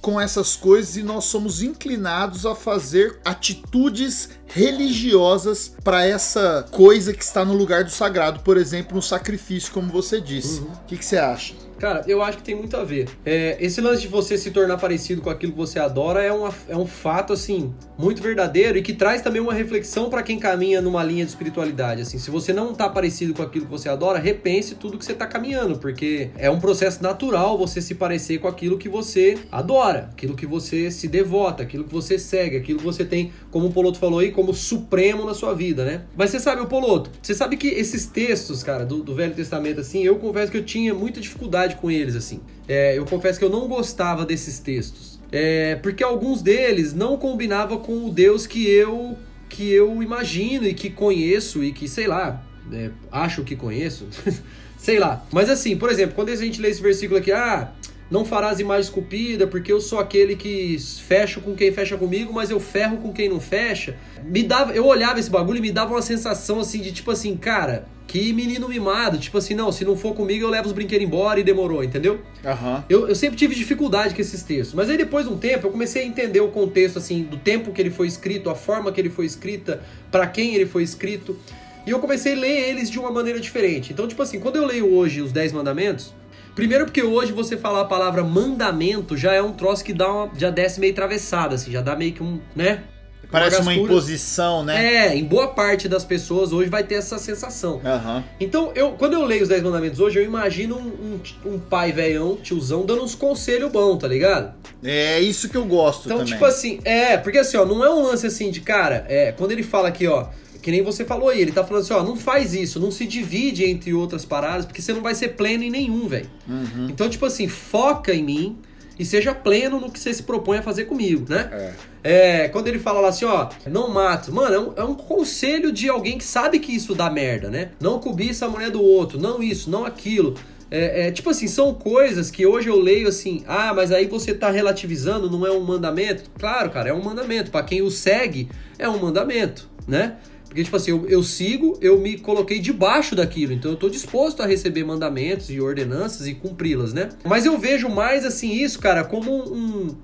com 0.00 0.20
essas 0.20 0.54
coisas 0.54 0.96
e 0.96 1.02
nós 1.02 1.24
somos 1.24 1.62
inclinados 1.62 2.46
a 2.46 2.54
fazer 2.54 3.18
atitudes 3.24 4.30
religiosas 4.46 5.74
para 5.82 6.04
essa 6.04 6.66
coisa 6.70 7.12
que 7.12 7.22
está 7.22 7.44
no 7.44 7.54
lugar 7.54 7.84
do 7.84 7.90
sagrado, 7.90 8.40
por 8.40 8.56
exemplo, 8.56 8.98
um 8.98 9.02
sacrifício, 9.02 9.72
como 9.72 9.92
você 9.92 10.20
disse. 10.20 10.60
O 10.60 10.70
que, 10.86 10.96
que 10.96 11.04
você 11.04 11.18
acha? 11.18 11.54
Cara, 11.78 12.02
eu 12.06 12.22
acho 12.22 12.38
que 12.38 12.44
tem 12.44 12.54
muito 12.54 12.74
a 12.76 12.84
ver. 12.84 13.08
É, 13.24 13.56
esse 13.60 13.80
lance 13.80 14.00
de 14.00 14.08
você 14.08 14.38
se 14.38 14.50
tornar 14.50 14.78
parecido 14.78 15.20
com 15.20 15.28
aquilo 15.28 15.52
que 15.52 15.58
você 15.58 15.78
adora 15.78 16.22
é, 16.22 16.32
uma, 16.32 16.52
é 16.68 16.76
um 16.76 16.86
fato, 16.86 17.34
assim, 17.34 17.74
muito 17.98 18.22
verdadeiro 18.22 18.78
e 18.78 18.82
que 18.82 18.94
traz 18.94 19.20
também 19.20 19.42
uma 19.42 19.52
reflexão 19.52 20.08
para 20.08 20.22
quem 20.22 20.38
caminha 20.38 20.80
numa 20.80 21.04
linha 21.04 21.24
de 21.24 21.30
espiritualidade. 21.30 22.00
Assim, 22.00 22.18
se 22.18 22.30
você 22.30 22.52
não 22.52 22.74
tá 22.74 22.88
parecido 22.88 23.34
com 23.34 23.42
aquilo 23.42 23.66
que 23.66 23.70
você 23.70 23.90
adora, 23.90 24.18
repense 24.18 24.74
tudo 24.74 24.96
que 24.96 25.04
você 25.04 25.12
tá 25.12 25.26
caminhando, 25.26 25.78
porque 25.78 26.30
é 26.38 26.50
um 26.50 26.58
processo 26.58 27.02
natural 27.02 27.58
você 27.58 27.82
se 27.82 27.94
parecer 27.94 28.38
com 28.38 28.48
aquilo 28.48 28.78
que 28.78 28.88
você 28.88 29.38
adora, 29.52 30.08
aquilo 30.12 30.34
que 30.34 30.46
você 30.46 30.90
se 30.90 31.08
devota, 31.08 31.62
aquilo 31.62 31.84
que 31.84 31.92
você 31.92 32.18
segue, 32.18 32.56
aquilo 32.56 32.78
que 32.78 32.84
você 32.84 33.04
tem, 33.04 33.32
como 33.50 33.66
o 33.66 33.72
Poloto 33.72 33.98
falou 33.98 34.20
aí, 34.20 34.32
como 34.36 34.52
supremo 34.52 35.24
na 35.24 35.32
sua 35.32 35.54
vida, 35.54 35.82
né? 35.82 36.02
Mas 36.14 36.30
você 36.30 36.38
sabe, 36.38 36.60
o 36.60 36.66
Poloto, 36.66 37.10
você 37.22 37.34
sabe 37.34 37.56
que 37.56 37.68
esses 37.68 38.04
textos, 38.04 38.62
cara, 38.62 38.84
do, 38.84 39.02
do 39.02 39.14
Velho 39.14 39.34
Testamento, 39.34 39.80
assim, 39.80 40.04
eu 40.04 40.16
confesso 40.16 40.52
que 40.52 40.58
eu 40.58 40.64
tinha 40.64 40.92
muita 40.92 41.20
dificuldade 41.20 41.76
com 41.76 41.90
eles, 41.90 42.14
assim. 42.14 42.42
É, 42.68 42.98
eu 42.98 43.06
confesso 43.06 43.38
que 43.38 43.44
eu 43.44 43.50
não 43.50 43.66
gostava 43.66 44.26
desses 44.26 44.58
textos. 44.58 45.18
É, 45.32 45.76
porque 45.76 46.04
alguns 46.04 46.42
deles 46.42 46.92
não 46.92 47.16
combinavam 47.16 47.78
com 47.78 48.06
o 48.06 48.10
Deus 48.12 48.46
que 48.46 48.68
eu 48.68 49.16
que 49.48 49.70
eu 49.72 50.02
imagino 50.02 50.66
e 50.66 50.74
que 50.74 50.90
conheço 50.90 51.64
e 51.64 51.72
que, 51.72 51.88
sei 51.88 52.06
lá, 52.06 52.44
é, 52.70 52.90
acho 53.10 53.42
que 53.42 53.56
conheço. 53.56 54.06
sei 54.76 54.98
lá. 54.98 55.24
Mas 55.32 55.48
assim, 55.48 55.76
por 55.76 55.90
exemplo, 55.90 56.14
quando 56.14 56.28
a 56.28 56.36
gente 56.36 56.60
lê 56.60 56.68
esse 56.68 56.82
versículo 56.82 57.18
aqui, 57.18 57.32
ah, 57.32 57.72
não 58.10 58.24
farás 58.24 58.60
imagem 58.60 58.82
esculpida, 58.82 59.46
porque 59.46 59.72
eu 59.72 59.80
sou 59.80 59.98
aquele 59.98 60.36
que 60.36 60.78
fecho 61.06 61.40
com 61.40 61.54
quem 61.54 61.72
fecha 61.72 61.96
comigo, 61.96 62.32
mas 62.32 62.50
eu 62.50 62.60
ferro 62.60 62.98
com 62.98 63.12
quem 63.12 63.28
não 63.28 63.40
fecha. 63.40 63.96
Me 64.24 64.42
dava, 64.42 64.72
eu 64.72 64.86
olhava 64.86 65.18
esse 65.18 65.30
bagulho 65.30 65.58
e 65.58 65.60
me 65.60 65.72
dava 65.72 65.92
uma 65.94 66.02
sensação 66.02 66.60
assim 66.60 66.80
de 66.80 66.92
tipo 66.92 67.10
assim, 67.10 67.36
cara, 67.36 67.86
que 68.06 68.32
menino 68.32 68.68
mimado, 68.68 69.18
tipo 69.18 69.36
assim, 69.36 69.54
não, 69.54 69.72
se 69.72 69.84
não 69.84 69.96
for 69.96 70.14
comigo 70.14 70.44
eu 70.44 70.50
levo 70.50 70.68
os 70.68 70.72
brinquedos 70.72 71.04
embora 71.04 71.40
e 71.40 71.42
demorou, 71.42 71.82
entendeu? 71.82 72.20
Aham. 72.44 72.84
Eu, 72.88 73.08
eu 73.08 73.14
sempre 73.14 73.36
tive 73.36 73.54
dificuldade 73.54 74.14
com 74.14 74.20
esses 74.20 74.42
textos, 74.42 74.74
mas 74.74 74.88
aí 74.88 74.96
depois 74.96 75.26
de 75.26 75.32
um 75.32 75.36
tempo 75.36 75.66
eu 75.66 75.70
comecei 75.70 76.02
a 76.02 76.06
entender 76.06 76.40
o 76.40 76.48
contexto 76.48 76.98
assim 76.98 77.24
do 77.24 77.36
tempo 77.36 77.72
que 77.72 77.82
ele 77.82 77.90
foi 77.90 78.06
escrito, 78.06 78.48
a 78.48 78.54
forma 78.54 78.92
que 78.92 79.00
ele 79.00 79.10
foi 79.10 79.26
escrita, 79.26 79.82
para 80.10 80.26
quem 80.26 80.54
ele 80.54 80.66
foi 80.66 80.84
escrito, 80.84 81.36
e 81.84 81.90
eu 81.90 81.98
comecei 81.98 82.34
a 82.34 82.36
ler 82.36 82.68
eles 82.70 82.90
de 82.90 82.98
uma 82.98 83.10
maneira 83.10 83.38
diferente. 83.38 83.92
Então, 83.92 84.08
tipo 84.08 84.20
assim, 84.20 84.40
quando 84.40 84.56
eu 84.56 84.66
leio 84.66 84.92
hoje 84.92 85.20
os 85.20 85.30
10 85.30 85.52
mandamentos, 85.52 86.12
primeiro 86.56 86.86
porque 86.86 87.02
hoje 87.02 87.30
você 87.30 87.56
falar 87.56 87.82
a 87.82 87.84
palavra 87.84 88.24
mandamento 88.24 89.16
já 89.16 89.32
é 89.32 89.40
um 89.40 89.52
troço 89.52 89.84
que 89.84 89.92
dá 89.92 90.12
uma, 90.12 90.30
já 90.36 90.50
desce 90.50 90.80
meio 90.80 90.92
atravessado 90.92 91.54
assim, 91.54 91.70
já 91.70 91.80
dá 91.80 91.94
meio 91.94 92.12
que 92.12 92.22
um, 92.22 92.40
né? 92.56 92.82
Parece 93.30 93.60
uma 93.60 93.74
imposição, 93.74 94.64
né? 94.64 95.08
É, 95.08 95.16
em 95.16 95.24
boa 95.24 95.48
parte 95.48 95.88
das 95.88 96.04
pessoas 96.04 96.52
hoje 96.52 96.70
vai 96.70 96.84
ter 96.84 96.94
essa 96.94 97.18
sensação. 97.18 97.80
Aham. 97.84 98.22
Então, 98.38 98.70
eu, 98.74 98.92
quando 98.92 99.14
eu 99.14 99.24
leio 99.24 99.42
os 99.42 99.48
10 99.48 99.64
mandamentos 99.64 99.98
hoje, 99.98 100.20
eu 100.20 100.24
imagino 100.24 100.76
um, 100.76 101.18
um, 101.44 101.54
um 101.54 101.58
pai 101.58 101.90
velhão, 101.90 102.36
tiozão, 102.36 102.86
dando 102.86 103.02
uns 103.02 103.16
conselhos 103.16 103.70
bons, 103.72 103.98
tá 103.98 104.06
ligado? 104.06 104.54
É 104.82 105.18
isso 105.20 105.48
que 105.48 105.56
eu 105.56 105.64
gosto 105.64 106.06
Então, 106.06 106.18
também. 106.18 106.32
tipo 106.32 106.44
assim, 106.44 106.78
é, 106.84 107.16
porque 107.16 107.38
assim, 107.38 107.56
ó, 107.56 107.64
não 107.64 107.84
é 107.84 107.90
um 107.90 108.00
lance 108.04 108.28
assim 108.28 108.48
de 108.50 108.60
cara, 108.60 109.04
é, 109.08 109.32
quando 109.32 109.50
ele 109.50 109.64
fala 109.64 109.88
aqui, 109.88 110.06
ó, 110.06 110.26
que 110.66 110.72
nem 110.72 110.82
você 110.82 111.04
falou 111.04 111.28
aí, 111.28 111.40
ele 111.40 111.52
tá 111.52 111.62
falando 111.62 111.84
assim, 111.84 111.94
ó, 111.94 112.02
não 112.02 112.16
faz 112.16 112.52
isso, 112.52 112.80
não 112.80 112.90
se 112.90 113.06
divide 113.06 113.64
entre 113.64 113.94
outras 113.94 114.24
paradas, 114.24 114.66
porque 114.66 114.82
você 114.82 114.92
não 114.92 115.00
vai 115.00 115.14
ser 115.14 115.28
pleno 115.28 115.62
em 115.62 115.70
nenhum, 115.70 116.08
velho. 116.08 116.28
Uhum. 116.48 116.88
Então, 116.90 117.08
tipo 117.08 117.24
assim, 117.24 117.46
foca 117.46 118.12
em 118.12 118.24
mim 118.24 118.58
e 118.98 119.04
seja 119.04 119.32
pleno 119.32 119.78
no 119.78 119.92
que 119.92 120.00
você 120.00 120.12
se 120.12 120.24
propõe 120.24 120.58
a 120.58 120.62
fazer 120.62 120.86
comigo, 120.86 121.24
né? 121.28 121.72
É. 122.02 122.42
É, 122.42 122.48
quando 122.48 122.66
ele 122.66 122.80
fala 122.80 122.98
lá 122.98 123.10
assim, 123.10 123.24
ó, 123.24 123.48
não 123.66 123.90
mata. 123.90 124.32
Mano, 124.32 124.54
é 124.56 124.58
um, 124.58 124.72
é 124.78 124.82
um 124.82 124.96
conselho 124.96 125.70
de 125.70 125.88
alguém 125.88 126.18
que 126.18 126.24
sabe 126.24 126.58
que 126.58 126.74
isso 126.74 126.96
dá 126.96 127.08
merda, 127.08 127.48
né? 127.48 127.70
Não 127.78 128.00
cobiça 128.00 128.46
a 128.46 128.48
mulher 128.48 128.72
do 128.72 128.82
outro, 128.82 129.20
não 129.20 129.40
isso, 129.40 129.70
não 129.70 129.84
aquilo. 129.84 130.34
É, 130.68 131.06
é, 131.06 131.10
tipo 131.12 131.30
assim, 131.30 131.46
são 131.46 131.74
coisas 131.74 132.28
que 132.28 132.44
hoje 132.44 132.68
eu 132.68 132.80
leio 132.80 133.06
assim, 133.06 133.44
ah, 133.46 133.72
mas 133.72 133.92
aí 133.92 134.06
você 134.08 134.34
tá 134.34 134.50
relativizando, 134.50 135.30
não 135.30 135.46
é 135.46 135.50
um 135.52 135.60
mandamento? 135.60 136.28
Claro, 136.36 136.70
cara, 136.70 136.88
é 136.88 136.92
um 136.92 137.04
mandamento. 137.04 137.52
Pra 137.52 137.62
quem 137.62 137.82
o 137.82 137.90
segue, 137.90 138.48
é 138.76 138.88
um 138.88 138.98
mandamento, 138.98 139.68
né? 139.86 140.16
Porque, 140.48 140.64
tipo 140.64 140.76
assim, 140.76 140.90
eu, 140.90 141.06
eu 141.08 141.22
sigo, 141.22 141.78
eu 141.80 141.98
me 142.00 142.18
coloquei 142.18 142.58
debaixo 142.58 143.14
daquilo, 143.14 143.52
então 143.52 143.70
eu 143.70 143.76
tô 143.76 143.88
disposto 143.88 144.42
a 144.42 144.46
receber 144.46 144.84
mandamentos 144.84 145.50
e 145.50 145.60
ordenanças 145.60 146.26
e 146.26 146.34
cumpri-las, 146.34 146.92
né? 146.92 147.10
Mas 147.24 147.44
eu 147.44 147.58
vejo 147.58 147.88
mais, 147.88 148.24
assim, 148.24 148.52
isso, 148.52 148.78
cara, 148.78 149.04
como 149.04 149.30
um. 149.30 149.94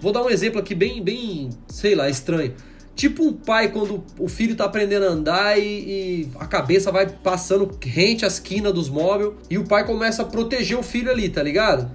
Vou 0.00 0.12
dar 0.12 0.22
um 0.22 0.28
exemplo 0.28 0.60
aqui 0.60 0.74
bem, 0.74 1.02
bem, 1.02 1.50
sei 1.68 1.94
lá, 1.94 2.10
estranho. 2.10 2.54
Tipo 2.94 3.24
um 3.24 3.32
pai 3.32 3.72
quando 3.72 4.04
o 4.18 4.28
filho 4.28 4.54
tá 4.54 4.66
aprendendo 4.66 5.04
a 5.04 5.08
andar 5.08 5.58
e, 5.58 5.62
e 5.64 6.28
a 6.38 6.46
cabeça 6.46 6.92
vai 6.92 7.08
passando 7.08 7.68
rente 7.82 8.24
às 8.24 8.38
quinas 8.38 8.72
dos 8.72 8.88
móveis 8.88 9.32
e 9.50 9.58
o 9.58 9.64
pai 9.64 9.84
começa 9.84 10.22
a 10.22 10.24
proteger 10.24 10.78
o 10.78 10.82
filho 10.82 11.10
ali, 11.10 11.28
tá 11.28 11.42
ligado? 11.42 11.90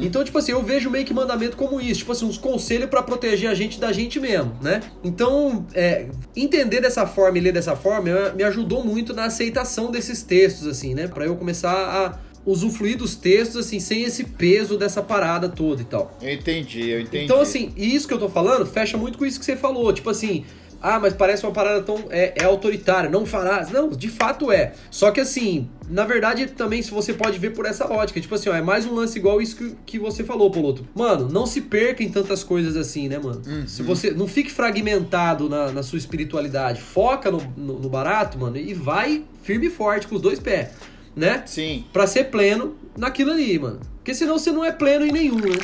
Então, 0.00 0.24
tipo 0.24 0.38
assim, 0.38 0.52
eu 0.52 0.62
vejo 0.62 0.90
meio 0.90 1.04
que 1.04 1.12
mandamento 1.12 1.56
como 1.56 1.80
isso, 1.80 2.00
tipo 2.00 2.12
assim, 2.12 2.24
uns 2.24 2.38
conselhos 2.38 2.88
pra 2.88 3.02
proteger 3.02 3.50
a 3.50 3.54
gente 3.54 3.78
da 3.78 3.92
gente 3.92 4.18
mesmo, 4.18 4.56
né? 4.60 4.80
Então, 5.04 5.66
é, 5.74 6.06
entender 6.34 6.80
dessa 6.80 7.06
forma 7.06 7.38
e 7.38 7.40
ler 7.40 7.52
dessa 7.52 7.76
forma 7.76 8.30
me 8.34 8.42
ajudou 8.42 8.84
muito 8.84 9.12
na 9.12 9.24
aceitação 9.24 9.90
desses 9.90 10.22
textos, 10.22 10.66
assim, 10.66 10.94
né? 10.94 11.06
Pra 11.06 11.24
eu 11.24 11.36
começar 11.36 11.72
a 11.72 12.30
usufruir 12.44 12.96
dos 12.96 13.14
textos, 13.14 13.66
assim, 13.66 13.78
sem 13.78 14.02
esse 14.02 14.24
peso 14.24 14.78
dessa 14.78 15.02
parada 15.02 15.48
toda 15.48 15.82
e 15.82 15.84
tal. 15.84 16.16
Eu 16.22 16.32
entendi, 16.32 16.88
eu 16.88 17.00
entendi. 17.00 17.24
Então, 17.24 17.40
assim, 17.40 17.72
isso 17.76 18.08
que 18.08 18.14
eu 18.14 18.18
tô 18.18 18.28
falando 18.28 18.64
fecha 18.64 18.96
muito 18.96 19.18
com 19.18 19.26
isso 19.26 19.38
que 19.38 19.44
você 19.44 19.56
falou. 19.56 19.92
Tipo 19.92 20.10
assim, 20.10 20.44
ah, 20.82 20.98
mas 20.98 21.12
parece 21.12 21.44
uma 21.44 21.52
parada 21.52 21.82
tão. 21.82 22.04
É, 22.10 22.34
é 22.36 22.44
autoritária, 22.44 23.10
não 23.10 23.26
farás. 23.26 23.70
Não, 23.70 23.90
de 23.90 24.08
fato 24.08 24.50
é. 24.50 24.72
Só 24.90 25.10
que 25.10 25.20
assim, 25.20 25.68
na 25.88 26.04
verdade, 26.04 26.46
também 26.46 26.82
se 26.82 26.90
você 26.90 27.12
pode 27.12 27.38
ver 27.38 27.50
por 27.50 27.66
essa 27.66 27.90
ótica. 27.90 28.20
Tipo 28.20 28.34
assim, 28.34 28.48
ó, 28.48 28.54
é 28.54 28.62
mais 28.62 28.86
um 28.86 28.94
lance 28.94 29.18
igual 29.18 29.42
isso 29.42 29.56
que, 29.56 29.76
que 29.84 29.98
você 29.98 30.24
falou, 30.24 30.50
Poloto. 30.50 30.86
Mano, 30.94 31.28
não 31.28 31.44
se 31.46 31.60
perca 31.60 32.02
em 32.02 32.08
tantas 32.08 32.42
coisas 32.42 32.76
assim, 32.76 33.08
né, 33.08 33.18
mano? 33.18 33.42
Se 33.68 33.82
você. 33.82 34.10
Não 34.10 34.26
fique 34.26 34.50
fragmentado 34.50 35.48
na, 35.48 35.70
na 35.70 35.82
sua 35.82 35.98
espiritualidade. 35.98 36.80
Foca 36.80 37.30
no, 37.30 37.40
no, 37.56 37.78
no 37.78 37.88
barato, 37.88 38.38
mano, 38.38 38.56
e 38.56 38.72
vai 38.72 39.24
firme 39.42 39.66
e 39.66 39.70
forte 39.70 40.06
com 40.06 40.14
os 40.14 40.22
dois 40.22 40.38
pés. 40.38 40.68
Né? 41.14 41.42
Sim. 41.44 41.84
Pra 41.92 42.06
ser 42.06 42.24
pleno 42.24 42.76
naquilo 42.96 43.32
ali, 43.32 43.58
mano. 43.58 43.80
Porque 43.96 44.14
senão 44.14 44.38
você 44.38 44.50
não 44.50 44.64
é 44.64 44.72
pleno 44.72 45.04
em 45.04 45.12
nenhum, 45.12 45.36
né? 45.36 45.56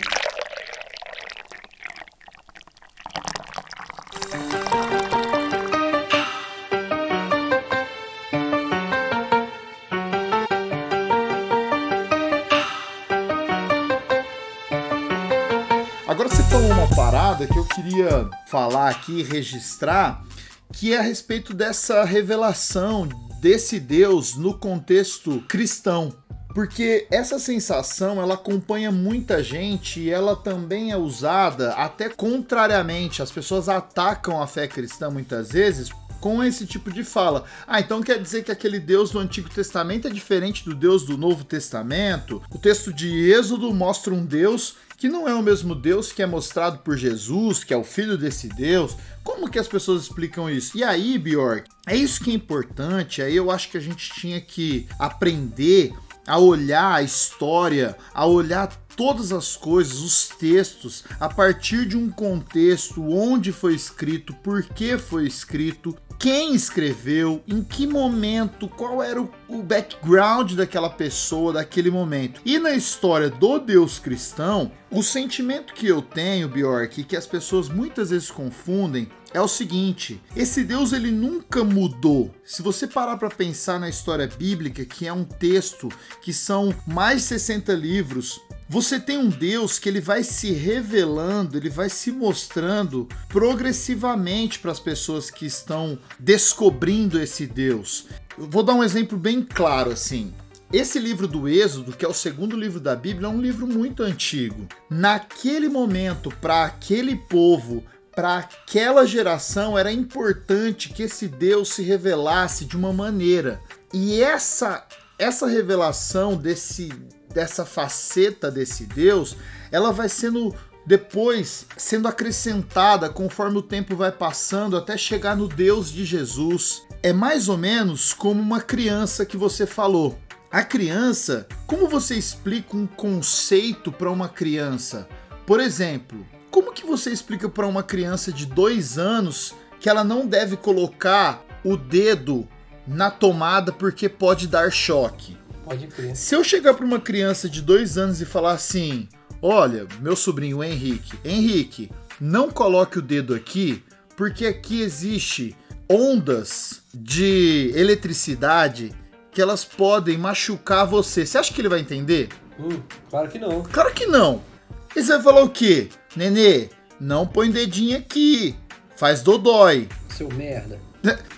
Queria 17.76 18.30
falar 18.46 18.88
aqui, 18.88 19.22
registrar, 19.22 20.24
que 20.72 20.94
é 20.94 20.98
a 20.98 21.02
respeito 21.02 21.52
dessa 21.52 22.04
revelação 22.04 23.06
desse 23.38 23.78
Deus 23.78 24.34
no 24.34 24.54
contexto 24.54 25.44
cristão. 25.46 26.10
Porque 26.54 27.06
essa 27.10 27.38
sensação 27.38 28.18
ela 28.18 28.32
acompanha 28.32 28.90
muita 28.90 29.42
gente 29.42 30.00
e 30.00 30.10
ela 30.10 30.34
também 30.34 30.90
é 30.90 30.96
usada 30.96 31.74
até 31.74 32.08
contrariamente. 32.08 33.20
As 33.20 33.30
pessoas 33.30 33.68
atacam 33.68 34.40
a 34.40 34.46
fé 34.46 34.66
cristã 34.66 35.10
muitas 35.10 35.52
vezes 35.52 35.90
com 36.18 36.42
esse 36.42 36.66
tipo 36.66 36.90
de 36.90 37.04
fala. 37.04 37.44
Ah, 37.66 37.78
então 37.78 38.02
quer 38.02 38.18
dizer 38.18 38.42
que 38.42 38.50
aquele 38.50 38.80
Deus 38.80 39.10
do 39.10 39.18
Antigo 39.18 39.50
Testamento 39.50 40.08
é 40.08 40.10
diferente 40.10 40.64
do 40.64 40.74
Deus 40.74 41.04
do 41.04 41.18
Novo 41.18 41.44
Testamento? 41.44 42.42
O 42.50 42.58
texto 42.58 42.90
de 42.90 43.30
Êxodo 43.30 43.72
mostra 43.74 44.14
um 44.14 44.24
Deus 44.24 44.76
que 44.96 45.09
não 45.09 45.28
é 45.28 45.35
o 45.35 45.42
mesmo 45.42 45.74
Deus 45.74 46.12
que 46.12 46.22
é 46.22 46.26
mostrado 46.26 46.78
por 46.78 46.96
Jesus, 46.96 47.62
que 47.62 47.74
é 47.74 47.76
o 47.76 47.85
filho 47.85 48.16
desse 48.16 48.48
Deus. 48.48 48.96
Como 49.22 49.50
que 49.50 49.59
as 49.59 49.68
pessoas 49.68 50.02
explicam 50.02 50.48
isso? 50.48 50.76
E 50.76 50.82
aí, 50.82 51.18
Bjork, 51.18 51.68
é 51.87 51.94
isso 51.96 52.22
que 52.22 52.30
é 52.30 52.35
importante. 52.35 53.20
Aí 53.20 53.37
eu 53.37 53.50
acho 53.50 53.70
que 53.70 53.76
a 53.76 53.80
gente 53.80 54.11
tinha 54.14 54.40
que 54.40 54.87
aprender 54.98 55.92
a 56.26 56.38
olhar 56.38 56.94
a 56.94 57.02
história, 57.02 57.96
a 58.12 58.26
olhar 58.26 58.68
todas 58.96 59.30
as 59.30 59.56
coisas, 59.56 59.98
os 59.98 60.28
textos, 60.28 61.04
a 61.20 61.28
partir 61.28 61.87
de 61.87 61.96
um 61.96 62.11
contexto, 62.11 63.02
onde 63.02 63.52
foi 63.52 63.74
escrito, 63.74 64.35
por 64.35 64.62
que 64.62 64.98
foi 64.98 65.26
escrito, 65.26 65.96
quem 66.18 66.55
escreveu, 66.55 67.42
em 67.46 67.62
que 67.62 67.87
momento, 67.87 68.68
qual 68.68 69.02
era 69.02 69.20
o, 69.20 69.31
o 69.48 69.62
background 69.62 70.52
daquela 70.52 70.90
pessoa, 70.90 71.52
daquele 71.52 71.90
momento. 71.90 72.40
E 72.44 72.59
na 72.59 72.72
história 72.72 73.29
do 73.29 73.59
Deus 73.59 73.98
cristão, 73.98 74.72
o 74.90 75.02
sentimento 75.02 75.74
que 75.74 75.87
eu 75.87 76.00
tenho, 76.00 76.48
Bjork, 76.48 77.05
que 77.05 77.16
as 77.16 77.26
pessoas 77.26 77.68
muitas 77.68 78.11
vezes 78.11 78.31
confundem, 78.31 79.09
é 79.37 79.40
o 79.40 79.46
seguinte: 79.46 80.18
esse 80.35 80.64
Deus 80.64 80.94
ele 80.94 81.11
nunca 81.11 81.62
mudou. 81.62 82.35
Se 82.42 82.62
você 82.62 82.87
parar 82.87 83.18
para 83.18 83.29
pensar 83.29 83.79
na 83.79 83.88
história 83.88 84.27
bíblica, 84.27 84.85
que 84.85 85.07
é 85.07 85.12
um 85.12 85.25
texto 85.25 85.90
que 86.22 86.33
são 86.33 86.75
mais 86.87 87.20
de 87.20 87.29
60 87.29 87.75
livros, 87.75 88.40
você 88.66 88.99
tem 88.99 89.18
um 89.18 89.29
Deus 89.29 89.79
que 89.79 89.90
ele 89.90 90.01
vai 90.01 90.25
se 90.25 90.53
revelando, 90.53 91.59
ele 91.59 91.68
vai 91.68 91.90
se 91.90 92.11
mostrando 92.11 93.07
progressivamente 93.29 94.59
para 94.59 94.72
as 94.72 94.81
pessoas 94.81 95.31
que 95.31 95.44
estão 95.44 95.99
descobrindo 96.18 97.20
esse 97.20 97.46
Deus. 97.46 98.07
Eu 98.38 98.49
vou 98.49 98.62
dar 98.62 98.72
um 98.72 98.83
exemplo 98.83 99.18
bem 99.18 99.42
claro 99.42 99.90
assim. 99.90 100.33
Esse 100.72 100.99
livro 100.99 101.29
do 101.29 101.46
Êxodo, 101.46 101.92
que 101.92 102.05
é 102.05 102.09
o 102.09 102.14
segundo 102.14 102.57
livro 102.57 102.81
da 102.81 102.96
Bíblia, 102.96 103.29
é 103.29 103.31
um 103.31 103.40
livro 103.40 103.68
muito 103.68 104.03
antigo. 104.03 104.66
Naquele 104.90 105.68
momento, 105.68 106.29
para 106.40 106.64
aquele 106.64 107.14
povo, 107.14 107.85
para 108.16 108.38
aquela 108.38 109.07
geração, 109.07 109.79
era 109.79 109.92
importante 109.92 110.88
que 110.88 111.02
esse 111.02 111.29
Deus 111.29 111.68
se 111.68 111.83
revelasse 111.83 112.64
de 112.64 112.74
uma 112.74 112.90
maneira. 112.90 113.61
E 113.92 114.22
essa 114.22 114.87
essa 115.18 115.46
revelação 115.46 116.35
desse 116.35 116.88
dessa 117.33 117.66
faceta 117.66 118.50
desse 118.50 118.87
Deus, 118.87 119.37
ela 119.70 119.92
vai 119.92 120.09
sendo 120.09 120.55
depois 120.87 121.66
sendo 121.76 122.09
acrescentada 122.09 123.11
conforme 123.11 123.59
o 123.59 123.62
tempo 123.62 123.94
vai 123.94 124.11
passando 124.11 124.79
até 124.79 124.96
chegar 124.96 125.37
no 125.37 125.46
Deus 125.46 125.92
de 125.92 126.02
Jesus. 126.02 126.87
É 127.02 127.12
mais 127.12 127.50
ou 127.50 127.59
menos 127.59 128.14
como 128.14 128.40
uma 128.40 128.62
criança 128.62 129.26
que 129.26 129.37
você 129.37 129.66
falou. 129.66 130.18
A 130.50 130.62
criança, 130.62 131.46
como 131.66 131.87
você 131.87 132.14
explica 132.14 132.74
um 132.74 132.87
conceito 132.87 133.92
para 133.92 134.11
uma 134.11 134.29
criança? 134.29 135.07
Por 135.44 135.61
exemplo, 135.61 136.26
como 136.57 136.73
que 136.73 136.87
você 136.87 137.11
explica 137.11 137.51
para 137.51 137.66
uma 137.66 137.83
criança 137.83 138.33
de 138.33 138.47
dois 138.47 138.97
anos 138.97 139.55
que 139.79 139.90
ela 139.90 140.03
não 140.03 140.27
deve 140.27 140.57
colocar 140.57 141.45
o 141.62 141.77
dedo 141.77 142.49
na 142.88 143.11
tomada 143.11 143.71
porque 143.71 144.09
pode 144.09 144.49
dar 144.49 144.73
choque? 144.73 145.37
Pode 145.62 145.87
crer. 145.88 146.16
Se 146.16 146.35
eu 146.35 146.42
chegar 146.42 146.73
para 146.73 146.87
uma 146.87 146.99
criança 146.99 147.47
de 147.47 147.61
dois 147.61 147.99
anos 147.99 148.23
e 148.23 148.25
falar 148.25 148.53
assim: 148.53 149.07
Olha, 149.42 149.87
meu 150.01 150.16
sobrinho 150.16 150.64
Henrique, 150.64 151.19
Henrique, 151.23 151.90
não 152.19 152.51
coloque 152.51 153.01
o 153.01 153.03
dedo 153.03 153.35
aqui, 153.35 153.85
porque 154.16 154.47
aqui 154.47 154.81
existe 154.81 155.55
ondas 155.87 156.81
de 156.95 157.71
eletricidade 157.77 158.95
que 159.31 159.42
elas 159.42 159.62
podem 159.62 160.16
machucar 160.16 160.87
você. 160.87 161.27
Você 161.27 161.37
acha 161.37 161.53
que 161.53 161.61
ele 161.61 161.69
vai 161.69 161.81
entender? 161.81 162.31
Hum, 162.59 162.81
claro 163.11 163.29
que 163.29 163.38
não. 163.38 163.62
Claro 163.64 163.92
que 163.92 164.07
não. 164.07 164.56
E 164.96 165.02
você 165.02 165.12
vai 165.12 165.22
falar 165.22 165.42
o 165.42 165.50
quê? 165.50 165.90
Nenê, 166.16 166.70
não 166.98 167.26
põe 167.26 167.50
dedinho 167.50 167.98
aqui. 167.98 168.56
Faz 168.96 169.20
dodói. 169.20 169.90
Seu 170.09 170.26
merda. 170.30 170.80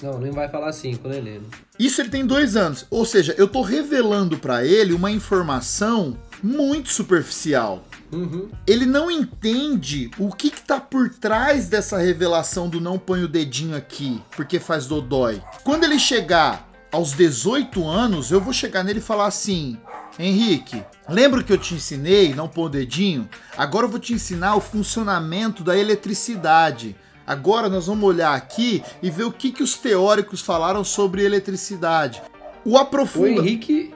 Não, 0.00 0.20
nem 0.20 0.30
vai 0.30 0.48
falar 0.48 0.68
assim 0.68 0.94
com 0.94 1.08
o 1.08 1.12
Heleno. 1.12 1.48
Isso 1.76 2.00
ele 2.00 2.08
tem 2.08 2.24
dois 2.24 2.54
anos. 2.54 2.86
Ou 2.88 3.04
seja, 3.04 3.34
eu 3.36 3.48
tô 3.48 3.60
revelando 3.60 4.38
para 4.38 4.64
ele 4.64 4.92
uma 4.92 5.10
informação 5.10 6.16
muito 6.40 6.88
superficial. 6.90 7.84
Uhum. 8.12 8.48
Ele 8.64 8.86
não 8.86 9.10
entende 9.10 10.08
o 10.18 10.32
que, 10.32 10.50
que 10.50 10.62
tá 10.62 10.80
por 10.80 11.10
trás 11.10 11.68
dessa 11.68 11.98
revelação 11.98 12.68
do 12.68 12.80
não 12.80 12.96
põe 12.96 13.24
o 13.24 13.28
dedinho 13.28 13.76
aqui, 13.76 14.22
porque 14.36 14.60
faz 14.60 14.86
dodói. 14.86 15.42
Quando 15.64 15.82
ele 15.82 15.98
chegar 15.98 16.67
aos 16.90 17.12
18 17.12 17.86
anos, 17.86 18.30
eu 18.30 18.40
vou 18.40 18.52
chegar 18.52 18.82
nele 18.82 18.98
e 18.98 19.02
falar 19.02 19.26
assim: 19.26 19.78
Henrique, 20.18 20.82
lembra 21.08 21.42
que 21.42 21.52
eu 21.52 21.58
te 21.58 21.74
ensinei 21.74 22.34
não 22.34 22.48
pôr 22.48 22.66
o 22.66 22.68
dedinho? 22.68 23.28
Agora 23.56 23.86
eu 23.86 23.90
vou 23.90 24.00
te 24.00 24.12
ensinar 24.12 24.56
o 24.56 24.60
funcionamento 24.60 25.62
da 25.62 25.76
eletricidade. 25.76 26.96
Agora 27.26 27.68
nós 27.68 27.86
vamos 27.86 28.08
olhar 28.08 28.34
aqui 28.34 28.82
e 29.02 29.10
ver 29.10 29.24
o 29.24 29.32
que, 29.32 29.52
que 29.52 29.62
os 29.62 29.74
teóricos 29.74 30.40
falaram 30.40 30.82
sobre 30.82 31.22
eletricidade. 31.22 32.22
O 32.64 32.72
O 32.72 32.78
aprofunda. 32.78 33.42
Henrique. 33.42 33.94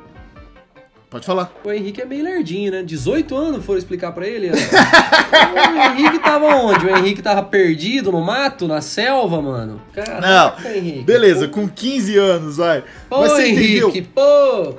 Pode 1.12 1.26
falar. 1.26 1.52
O 1.62 1.70
Henrique 1.70 2.00
é 2.00 2.06
meio 2.06 2.24
lerdinho, 2.24 2.72
né? 2.72 2.82
18 2.82 3.36
anos 3.36 3.62
foram 3.66 3.78
explicar 3.78 4.12
pra 4.12 4.26
ele. 4.26 4.48
né? 4.48 4.56
o 4.56 6.00
Henrique 6.00 6.18
tava 6.20 6.46
onde? 6.46 6.86
O 6.86 6.96
Henrique 6.96 7.20
tava 7.20 7.42
perdido 7.42 8.10
no 8.10 8.22
mato, 8.22 8.66
na 8.66 8.80
selva, 8.80 9.42
mano? 9.42 9.78
Caraca, 9.92 10.74
Henrique. 10.74 11.02
Beleza, 11.02 11.48
com 11.48 11.68
15 11.68 12.16
anos, 12.16 12.56
vai. 12.56 12.82
Pô, 13.10 13.20
Mas 13.20 13.32
você 13.32 13.48
Henrique, 13.48 13.98
entendeu? 13.98 14.08
pô! 14.14 14.78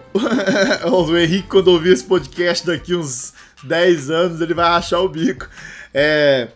o 1.13 1.15
Henrique, 1.15 1.48
quando 1.48 1.67
ouvir 1.67 1.93
esse 1.93 2.04
podcast 2.04 2.65
daqui 2.65 2.96
uns 2.96 3.32
10 3.63 4.10
anos, 4.10 4.41
ele 4.41 4.56
vai 4.56 4.67
rachar 4.67 5.02
o 5.02 5.10
bico. 5.10 5.48
É, 5.93 6.48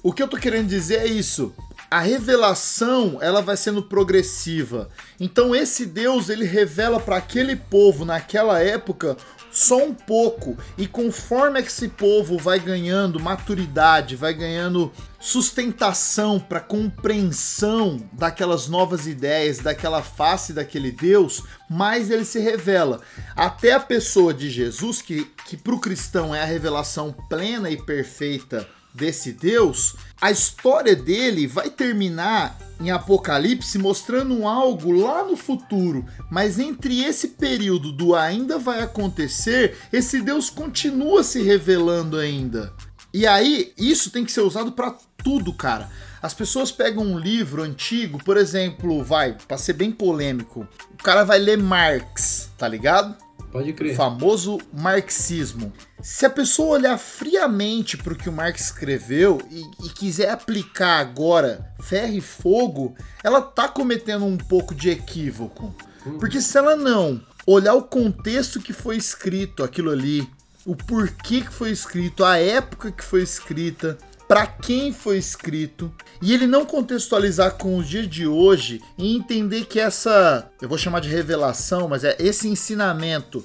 o 0.00 0.12
que 0.12 0.22
eu 0.22 0.28
tô 0.28 0.36
querendo 0.36 0.68
dizer 0.68 1.00
é 1.00 1.06
isso. 1.06 1.52
A 1.94 2.00
revelação 2.00 3.18
ela 3.20 3.40
vai 3.40 3.56
sendo 3.56 3.80
progressiva. 3.80 4.88
Então 5.20 5.54
esse 5.54 5.86
Deus 5.86 6.28
ele 6.28 6.44
revela 6.44 6.98
para 6.98 7.18
aquele 7.18 7.54
povo 7.54 8.04
naquela 8.04 8.60
época 8.60 9.16
só 9.52 9.76
um 9.76 9.94
pouco 9.94 10.58
e 10.76 10.88
conforme 10.88 11.60
esse 11.60 11.86
povo 11.86 12.36
vai 12.36 12.58
ganhando 12.58 13.20
maturidade, 13.20 14.16
vai 14.16 14.34
ganhando 14.34 14.90
sustentação 15.20 16.40
para 16.40 16.58
compreensão 16.58 18.04
daquelas 18.12 18.66
novas 18.66 19.06
ideias, 19.06 19.58
daquela 19.58 20.02
face 20.02 20.52
daquele 20.52 20.90
Deus, 20.90 21.44
mais 21.70 22.10
ele 22.10 22.24
se 22.24 22.40
revela. 22.40 23.02
Até 23.36 23.72
a 23.72 23.78
pessoa 23.78 24.34
de 24.34 24.50
Jesus, 24.50 25.00
que, 25.00 25.26
que 25.46 25.56
para 25.56 25.74
o 25.76 25.80
cristão 25.80 26.34
é 26.34 26.42
a 26.42 26.44
revelação 26.44 27.14
plena 27.28 27.70
e 27.70 27.80
perfeita 27.80 28.68
desse 28.94 29.32
Deus, 29.32 29.96
a 30.20 30.30
história 30.30 30.94
dele 30.94 31.46
vai 31.46 31.68
terminar 31.68 32.58
em 32.80 32.90
Apocalipse 32.90 33.78
mostrando 33.78 34.46
algo 34.46 34.92
lá 34.92 35.24
no 35.24 35.36
futuro, 35.36 36.06
mas 36.30 36.58
entre 36.58 37.02
esse 37.02 37.28
período 37.28 37.92
do 37.92 38.14
ainda 38.14 38.58
vai 38.58 38.82
acontecer, 38.82 39.76
esse 39.92 40.20
Deus 40.20 40.48
continua 40.48 41.24
se 41.24 41.42
revelando 41.42 42.16
ainda. 42.16 42.72
E 43.12 43.26
aí, 43.26 43.72
isso 43.78 44.10
tem 44.10 44.24
que 44.24 44.32
ser 44.32 44.40
usado 44.40 44.72
para 44.72 44.94
tudo, 45.22 45.52
cara. 45.52 45.88
As 46.20 46.34
pessoas 46.34 46.72
pegam 46.72 47.04
um 47.04 47.18
livro 47.18 47.62
antigo, 47.62 48.18
por 48.24 48.36
exemplo, 48.36 49.04
vai, 49.04 49.36
para 49.46 49.58
ser 49.58 49.74
bem 49.74 49.92
polêmico, 49.92 50.66
o 50.92 51.02
cara 51.02 51.22
vai 51.22 51.38
ler 51.38 51.58
Marx, 51.58 52.50
tá 52.56 52.66
ligado? 52.66 53.16
Pode 53.54 53.72
crer. 53.72 53.92
O 53.92 53.94
famoso 53.94 54.58
marxismo. 54.72 55.72
Se 56.02 56.26
a 56.26 56.30
pessoa 56.30 56.70
olhar 56.70 56.98
friamente 56.98 57.96
para 57.96 58.12
o 58.12 58.16
que 58.16 58.28
o 58.28 58.32
Marx 58.32 58.62
escreveu 58.62 59.40
e, 59.48 59.62
e, 59.86 59.90
quiser 59.90 60.30
aplicar 60.30 60.98
agora 60.98 61.72
ferro 61.80 62.14
e 62.14 62.20
fogo, 62.20 62.96
ela 63.22 63.40
tá 63.40 63.68
cometendo 63.68 64.24
um 64.24 64.36
pouco 64.36 64.74
de 64.74 64.90
equívoco. 64.90 65.72
Uhum. 66.04 66.18
Porque 66.18 66.40
se 66.40 66.58
ela 66.58 66.74
não 66.74 67.24
olhar 67.46 67.74
o 67.74 67.82
contexto 67.84 68.60
que 68.60 68.72
foi 68.72 68.96
escrito 68.96 69.62
aquilo 69.62 69.92
ali, 69.92 70.28
o 70.66 70.74
porquê 70.74 71.40
que 71.40 71.52
foi 71.52 71.70
escrito, 71.70 72.24
a 72.24 72.36
época 72.36 72.90
que 72.90 73.04
foi 73.04 73.22
escrita, 73.22 73.96
para 74.26 74.46
quem 74.46 74.92
foi 74.92 75.18
escrito 75.18 75.92
e 76.22 76.32
ele 76.32 76.46
não 76.46 76.64
contextualizar 76.64 77.54
com 77.54 77.76
os 77.76 77.88
dias 77.88 78.08
de 78.08 78.26
hoje 78.26 78.80
e 78.96 79.14
entender 79.14 79.66
que 79.66 79.78
essa, 79.78 80.50
eu 80.60 80.68
vou 80.68 80.78
chamar 80.78 81.00
de 81.00 81.08
revelação, 81.08 81.88
mas 81.88 82.04
é 82.04 82.16
esse 82.18 82.48
ensinamento 82.48 83.44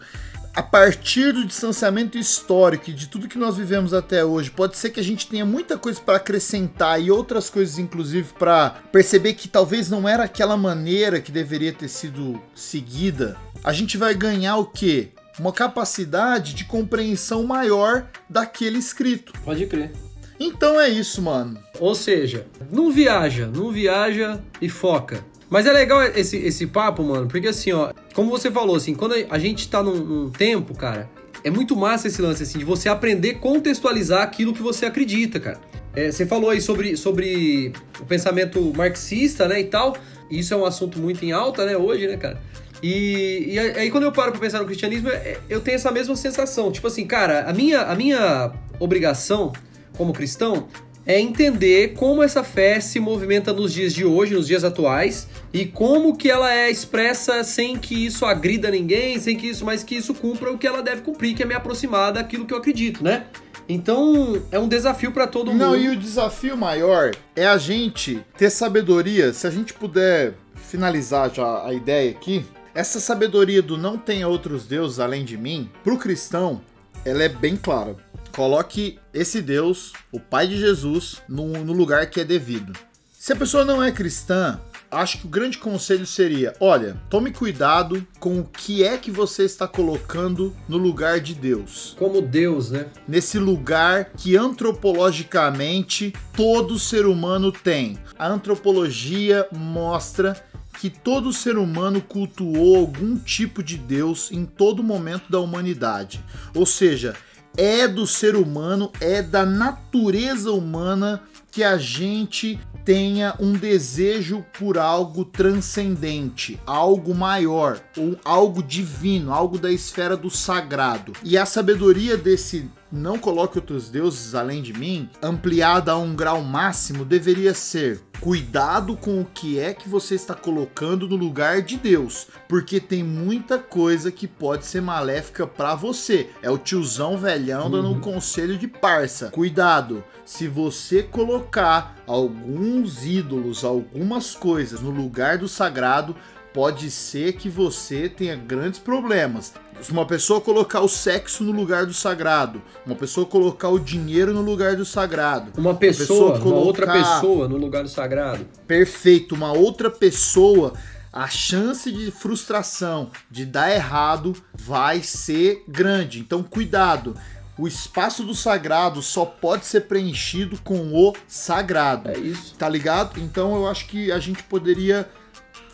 a 0.54 0.64
partir 0.64 1.32
do 1.32 1.46
distanciamento 1.46 2.18
histórico 2.18 2.90
e 2.90 2.94
de 2.94 3.08
tudo 3.08 3.28
que 3.28 3.38
nós 3.38 3.56
vivemos 3.56 3.94
até 3.94 4.26
hoje, 4.26 4.52
pode 4.52 4.78
ser 4.78 4.90
que 4.90 5.00
a 5.00 5.04
gente 5.04 5.28
tenha 5.28 5.46
muita 5.46 5.78
coisa 5.78 6.02
para 6.02 6.18
acrescentar 6.18 7.02
e 7.02 7.12
outras 7.12 7.50
coisas, 7.50 7.78
inclusive, 7.78 8.34
para 8.38 8.72
perceber 8.92 9.36
que 9.36 9.48
talvez 9.48 9.90
não 9.90 10.08
era 10.08 10.24
aquela 10.24 10.58
maneira 10.58 11.22
que 11.22 11.32
deveria 11.32 11.72
ter 11.72 11.88
sido 11.88 12.42
seguida. 12.54 13.38
A 13.64 13.72
gente 13.72 13.98
vai 13.98 14.14
ganhar 14.14 14.58
o 14.58 14.66
quê? 14.66 15.10
Uma 15.40 15.54
capacidade 15.54 16.54
de 16.54 16.66
compreensão 16.66 17.44
maior 17.44 18.08
daquele 18.30 18.80
escrito. 18.80 19.32
Pode 19.46 19.66
crer. 19.66 19.94
Então 20.40 20.80
é 20.80 20.88
isso, 20.88 21.22
mano. 21.22 21.60
Ou 21.80 21.94
seja, 21.94 22.48
não 22.72 22.92
viaja, 22.92 23.48
não 23.48 23.72
viaja 23.72 24.40
e 24.62 24.70
foca. 24.70 25.24
Mas 25.50 25.66
é 25.66 25.72
legal 25.74 26.02
esse, 26.04 26.38
esse 26.38 26.68
papo, 26.68 27.04
mano, 27.04 27.28
porque 27.28 27.48
assim, 27.48 27.72
ó, 27.72 27.92
como 28.14 28.30
você 28.30 28.52
falou, 28.52 28.76
assim, 28.76 28.94
quando 28.94 29.16
a 29.30 29.40
gente 29.40 29.68
tá 29.68 29.82
num, 29.82 29.96
num 29.96 30.30
tempo, 30.30 30.76
cara, 30.76 31.10
é 31.44 31.50
muito 31.50 31.76
massa 31.76 32.08
esse 32.08 32.22
lance, 32.22 32.44
assim, 32.44 32.60
de 32.60 32.66
você 32.66 32.88
aprender 32.88 33.32
a 33.32 33.36
contextualizar 33.40 34.22
aquilo 34.22 34.54
que 34.54 34.62
você 34.62 34.86
acredita, 34.86 35.40
cara. 35.40 35.60
É, 35.96 36.12
você 36.12 36.26
falou 36.26 36.52
aí 36.52 36.62
sobre, 36.62 36.96
sobre 36.96 37.74
o 38.00 38.06
pensamento 38.06 38.72
marxista, 38.76 39.48
né, 39.48 39.60
e 39.60 39.66
tal. 39.66 39.98
Isso 40.30 40.54
é 40.54 40.58
um 40.58 40.66
assunto 40.66 41.00
muito 41.00 41.26
em 41.26 41.32
alta, 41.32 41.66
né, 41.66 41.76
hoje, 41.76 42.08
né, 42.08 42.16
cara? 42.16 42.40
E, 42.82 43.54
e 43.54 43.60
aí 43.60 43.92
quando 43.92 44.04
eu 44.04 44.12
paro 44.12 44.32
pra 44.32 44.40
pensar 44.40 44.60
no 44.60 44.66
cristianismo, 44.66 45.10
é, 45.10 45.38
eu 45.50 45.60
tenho 45.60 45.76
essa 45.76 45.92
mesma 45.92 46.16
sensação. 46.16 46.72
Tipo 46.72 46.88
assim, 46.88 47.06
cara, 47.06 47.50
a 47.50 47.54
minha, 47.54 47.82
a 47.82 47.96
minha 47.96 48.52
obrigação 48.80 49.52
como 50.00 50.14
cristão, 50.14 50.66
é 51.06 51.20
entender 51.20 51.94
como 51.96 52.24
essa 52.24 52.42
fé 52.42 52.80
se 52.80 53.02
movimenta 53.02 53.52
nos 53.52 53.74
dias 53.74 53.94
de 53.94 54.06
hoje, 54.06 54.34
nos 54.34 54.48
dias 54.48 54.64
atuais, 54.64 55.28
e 55.52 55.66
como 55.66 56.16
que 56.16 56.32
ela 56.32 56.54
é 56.54 56.72
expressa 56.72 57.44
sem 57.44 57.78
que 57.78 58.06
isso 58.06 58.26
agrida 58.26 58.72
ninguém, 58.72 59.20
sem 59.20 59.36
que 59.36 59.48
isso, 59.48 59.66
mas 59.66 59.84
que 59.84 59.96
isso 59.96 60.14
cumpra 60.14 60.54
o 60.54 60.58
que 60.58 60.66
ela 60.66 60.82
deve 60.82 61.02
cumprir, 61.02 61.36
que 61.36 61.44
é 61.44 61.46
me 61.46 61.54
aproximar 61.54 62.14
daquilo 62.14 62.46
que 62.46 62.54
eu 62.54 62.58
acredito, 62.58 63.04
né? 63.04 63.26
Então, 63.68 64.42
é 64.52 64.58
um 64.58 64.70
desafio 64.70 65.12
para 65.12 65.28
todo 65.28 65.52
mundo. 65.52 65.60
Não, 65.60 65.76
e 65.76 65.90
o 65.90 65.98
desafio 65.98 66.56
maior 66.56 67.12
é 67.36 67.46
a 67.46 67.58
gente 67.58 68.24
ter 68.38 68.50
sabedoria, 68.50 69.34
se 69.34 69.46
a 69.46 69.52
gente 69.52 69.74
puder 69.74 70.34
finalizar 70.56 71.34
já 71.34 71.66
a 71.66 71.74
ideia 71.74 72.10
aqui, 72.10 72.46
essa 72.74 73.02
sabedoria 73.02 73.62
do 73.62 73.78
não 73.78 73.98
tenha 73.98 74.30
outros 74.30 74.66
deuses 74.66 75.00
além 75.00 75.26
de 75.26 75.36
mim, 75.36 75.70
pro 75.84 75.98
cristão, 75.98 76.62
ela 77.04 77.24
é 77.24 77.30
bem 77.30 77.58
clara 77.58 77.98
Coloque 78.40 78.98
esse 79.14 79.42
Deus, 79.42 79.92
o 80.14 80.18
Pai 80.18 80.48
de 80.48 80.58
Jesus, 80.58 81.22
no, 81.28 81.62
no 81.62 81.74
lugar 81.74 82.10
que 82.10 82.22
é 82.22 82.24
devido. 82.24 82.72
Se 83.12 83.34
a 83.34 83.36
pessoa 83.36 83.66
não 83.66 83.84
é 83.84 83.92
cristã, 83.92 84.62
acho 84.90 85.18
que 85.18 85.26
o 85.26 85.30
grande 85.30 85.58
conselho 85.58 86.06
seria: 86.06 86.56
olha, 86.58 86.96
tome 87.10 87.34
cuidado 87.34 88.08
com 88.18 88.40
o 88.40 88.46
que 88.46 88.82
é 88.82 88.98
que 88.98 89.12
você 89.12 89.44
está 89.44 89.68
colocando 89.68 90.56
no 90.70 90.78
lugar 90.78 91.20
de 91.20 91.36
Deus. 91.36 91.98
Como 92.00 92.22
Deus, 92.22 92.72
né? 92.72 92.86
Nesse 93.06 93.38
lugar 93.38 94.12
que 94.16 94.38
antropologicamente 94.38 96.14
todo 96.34 96.80
ser 96.80 97.06
humano 97.08 97.52
tem. 97.52 98.00
A 98.18 98.30
antropologia 98.30 99.46
mostra 99.52 100.42
que 100.80 100.90
todo 100.90 101.34
ser 101.34 101.58
humano 101.58 102.02
cultuou 102.02 102.78
algum 102.78 103.18
tipo 103.18 103.62
de 103.62 103.78
Deus 103.78 104.32
em 104.32 104.46
todo 104.46 104.82
momento 104.82 105.30
da 105.30 105.38
humanidade. 105.38 106.24
Ou 106.56 106.66
seja, 106.66 107.16
é 107.60 107.90
do 107.90 108.08
ser 108.08 108.38
humano, 108.38 108.90
é 109.02 109.22
da 109.22 109.46
natureza 109.46 110.50
humana 110.50 111.22
que 111.52 111.62
a 111.62 111.78
gente 111.78 112.58
tenha 112.86 113.36
um 113.38 113.52
desejo 113.52 114.46
por 114.58 114.78
algo 114.78 115.26
transcendente, 115.26 116.58
algo 116.66 117.14
maior, 117.14 117.82
ou 117.98 118.18
algo 118.24 118.64
divino, 118.64 119.34
algo 119.34 119.60
da 119.60 119.70
esfera 119.70 120.16
do 120.16 120.30
sagrado. 120.30 121.12
E 121.22 121.38
a 121.38 121.46
sabedoria 121.46 122.16
desse 122.16 122.70
não 122.92 123.18
coloque 123.18 123.58
outros 123.58 123.90
deuses 123.90 124.34
além 124.36 124.62
de 124.62 124.74
mim, 124.74 125.10
ampliada 125.22 125.92
a 125.92 125.98
um 125.98 126.16
grau 126.16 126.42
máximo, 126.42 127.06
deveria 127.06 127.54
ser 127.54 128.02
cuidado 128.20 128.98
com 128.98 129.22
o 129.22 129.26
que 129.26 129.60
é 129.60 129.74
que 129.74 129.88
você 129.88 130.16
está 130.16 130.34
colocando 130.34 131.08
no 131.08 131.16
lugar 131.16 131.62
de 131.62 131.78
Deus, 131.78 132.28
porque 132.48 132.80
tem 132.80 133.02
muita 133.02 133.58
coisa 133.58 134.12
que 134.12 134.28
pode 134.28 134.66
ser 134.66 134.82
maléfica 134.82 135.48
para 135.48 135.76
você. 135.76 136.30
É 136.42 136.50
o 136.50 136.58
tiozão 136.58 137.18
velhão 137.18 137.66
uhum. 137.66 137.72
dando 137.72 137.92
um 137.92 138.00
conselho 138.02 138.58
de 138.58 138.68
parça. 138.68 139.30
Cuidado, 139.30 140.04
se 140.26 140.48
você 140.48 141.02
colocar 141.02 141.96
alguns 142.06 143.06
ídolos, 143.06 143.64
algumas 143.64 144.36
coisas 144.36 144.82
no 144.82 144.90
lugar 144.90 145.38
do 145.38 145.48
sagrado, 145.48 146.16
pode 146.54 146.90
ser 146.92 147.34
que 147.34 147.50
você 147.50 148.10
tenha 148.10 148.36
grandes 148.36 148.80
problemas. 148.80 149.54
Se 149.82 149.92
uma 149.92 150.06
pessoa 150.06 150.42
colocar 150.42 150.82
o 150.82 150.90
sexo 150.90 151.44
no 151.44 151.52
lugar 151.52 151.86
do 151.86 151.94
sagrado, 151.94 152.62
uma 152.86 152.96
pessoa 152.96 153.26
colocar 153.26 153.70
o 153.70 153.80
dinheiro 153.80 154.34
no 154.34 154.42
lugar 154.42 154.76
do 154.76 154.84
sagrado, 154.84 155.52
uma 155.58 155.74
pessoa, 155.74 156.32
uma, 156.32 156.32
pessoa 156.34 156.40
colocar... 156.40 156.50
uma 156.50 156.66
outra 156.66 156.92
pessoa 156.92 157.48
no 157.48 157.58
lugar 157.58 157.84
do 157.84 157.90
sagrado. 157.90 158.46
Perfeito, 158.68 159.36
uma 159.36 159.54
outra 159.54 159.90
pessoa 159.90 160.74
a 161.12 161.28
chance 161.28 161.92
de 161.92 162.12
frustração, 162.12 163.10
de 163.32 163.46
dar 163.46 163.72
errado, 163.72 164.36
vai 164.54 165.02
ser 165.02 165.64
grande. 165.68 166.20
Então, 166.20 166.44
cuidado. 166.44 167.16
O 167.58 167.68
espaço 167.68 168.24
do 168.24 168.34
sagrado 168.34 169.02
só 169.02 169.26
pode 169.26 169.66
ser 169.66 169.82
preenchido 169.82 170.58
com 170.64 170.94
o 170.94 171.14
sagrado. 171.28 172.10
É 172.10 172.18
isso. 172.18 172.56
Tá 172.56 172.70
ligado? 172.70 173.20
Então, 173.20 173.56
eu 173.56 173.68
acho 173.68 173.88
que 173.88 174.12
a 174.12 174.20
gente 174.20 174.44
poderia 174.44 175.10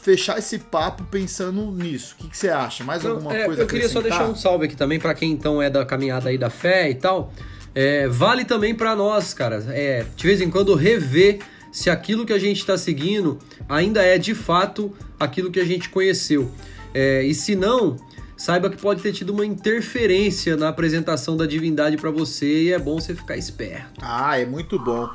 fechar 0.06 0.38
esse 0.38 0.60
papo 0.60 1.04
pensando 1.06 1.72
nisso. 1.72 2.14
O 2.20 2.22
que, 2.22 2.30
que 2.30 2.38
você 2.38 2.50
acha? 2.50 2.84
Mais 2.84 3.02
Não, 3.02 3.14
alguma 3.14 3.36
é, 3.36 3.46
coisa? 3.46 3.64
Eu 3.64 3.68
queria 3.68 3.90
só 3.90 4.02
deixar 4.02 4.30
um 4.30 4.36
salve 4.36 4.66
aqui 4.66 4.76
também 4.76 5.00
para 5.00 5.16
quem 5.16 5.32
então 5.32 5.60
é 5.60 5.68
da 5.68 5.84
caminhada 5.84 6.30
aí 6.30 6.38
da 6.38 6.52
fé 6.52 6.92
e 6.92 6.94
tal. 6.94 7.34
É, 7.74 8.08
vale 8.08 8.46
também 8.46 8.76
para 8.76 8.96
nós, 8.96 9.34
cara. 9.34 9.66
É, 9.70 10.06
de 10.16 10.28
vez 10.28 10.42
em 10.42 10.50
quando 10.52 10.76
rever 10.76 11.40
se 11.72 11.90
aquilo 11.90 12.24
que 12.24 12.32
a 12.32 12.38
gente 12.38 12.60
está 12.60 12.78
seguindo 12.78 13.40
ainda 13.68 14.04
é 14.04 14.20
de 14.20 14.36
fato 14.36 14.96
aquilo 15.20 15.50
que 15.50 15.60
a 15.60 15.66
gente 15.66 15.90
conheceu. 15.90 16.52
É, 16.94 17.24
e 17.24 17.34
se 17.34 17.56
não, 17.56 17.98
saiba 18.38 18.70
que 18.70 18.78
pode 18.78 19.02
ter 19.02 19.12
tido 19.12 19.32
uma 19.32 19.46
interferência 19.46 20.56
na 20.56 20.70
apresentação 20.70 21.36
da 21.36 21.48
divindade 21.48 21.98
para 21.98 22.12
você 22.12 22.66
e 22.66 22.72
é 22.72 22.78
bom 22.78 23.00
você 23.00 23.16
ficar 23.16 23.38
esperto. 23.38 24.00
Ah, 24.04 24.40
é 24.40 24.46
muito 24.46 24.78
bom. 24.78 25.10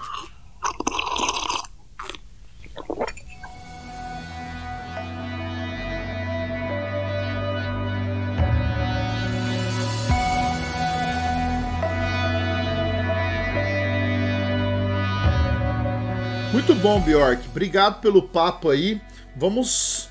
Bom, 16.81 16.99
Bjork. 16.99 17.47
Obrigado 17.49 18.01
pelo 18.01 18.23
papo 18.23 18.71
aí. 18.71 19.01
Vamos 19.37 20.09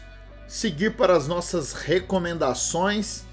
seguir 0.48 0.96
para 0.96 1.16
as 1.16 1.28
nossas 1.28 1.74
recomendações, 1.74 3.24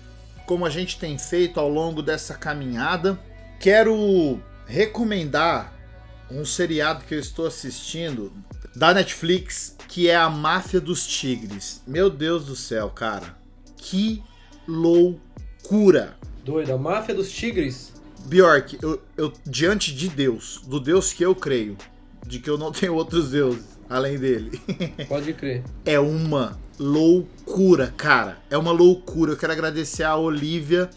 como 0.46 0.64
a 0.64 0.70
gente 0.70 0.98
tem 0.98 1.18
feito 1.18 1.60
ao 1.60 1.68
longo 1.68 2.02
dessa 2.02 2.34
caminhada. 2.34 3.18
Quero 3.60 4.40
recomendar 4.66 5.74
um 6.30 6.46
seriado 6.46 7.04
que 7.04 7.14
eu 7.14 7.20
estou 7.20 7.46
assistindo 7.46 8.32
da 8.74 8.94
Netflix, 8.94 9.76
que 9.86 10.08
é 10.08 10.16
A 10.16 10.30
Máfia 10.30 10.80
dos 10.80 11.06
Tigres. 11.06 11.82
Meu 11.86 12.08
Deus 12.08 12.46
do 12.46 12.56
céu, 12.56 12.88
cara. 12.88 13.36
Que 13.76 14.22
loucura! 14.66 16.16
Doido, 16.42 16.72
a 16.72 16.78
máfia 16.78 17.14
dos 17.14 17.30
tigres. 17.30 17.92
Bjork, 18.24 18.78
eu, 18.80 19.02
eu, 19.16 19.32
diante 19.44 19.94
de 19.94 20.08
Deus, 20.08 20.62
do 20.66 20.80
Deus 20.80 21.12
que 21.12 21.24
eu 21.24 21.34
creio, 21.34 21.76
de 22.26 22.38
que 22.38 22.50
eu 22.50 22.58
não 22.58 22.72
tenho 22.72 22.94
outros 22.94 23.30
deuses 23.30 23.76
além 23.88 24.18
dele, 24.18 24.60
Pode 25.08 25.32
crer. 25.32 25.62
é 25.84 25.98
uma 25.98 26.58
loucura, 26.78 27.94
cara. 27.96 28.38
É 28.50 28.58
uma 28.58 28.72
loucura. 28.72 29.32
Eu 29.32 29.36
quero 29.36 29.52
agradecer 29.52 30.02
a 30.02 30.16
Olivia 30.16 30.90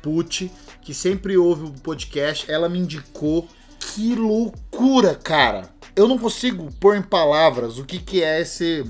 Pucci, 0.00 0.50
que 0.80 0.94
sempre 0.94 1.36
ouve 1.36 1.64
o 1.66 1.72
podcast. 1.72 2.50
Ela 2.50 2.68
me 2.68 2.78
indicou. 2.78 3.48
Que 3.80 4.14
loucura, 4.14 5.14
cara. 5.14 5.68
Eu 5.94 6.06
não 6.06 6.18
consigo 6.18 6.70
pôr 6.78 6.96
em 6.96 7.02
palavras 7.02 7.78
o 7.78 7.84
que, 7.84 7.98
que 7.98 8.22
é 8.22 8.40
esse, 8.40 8.84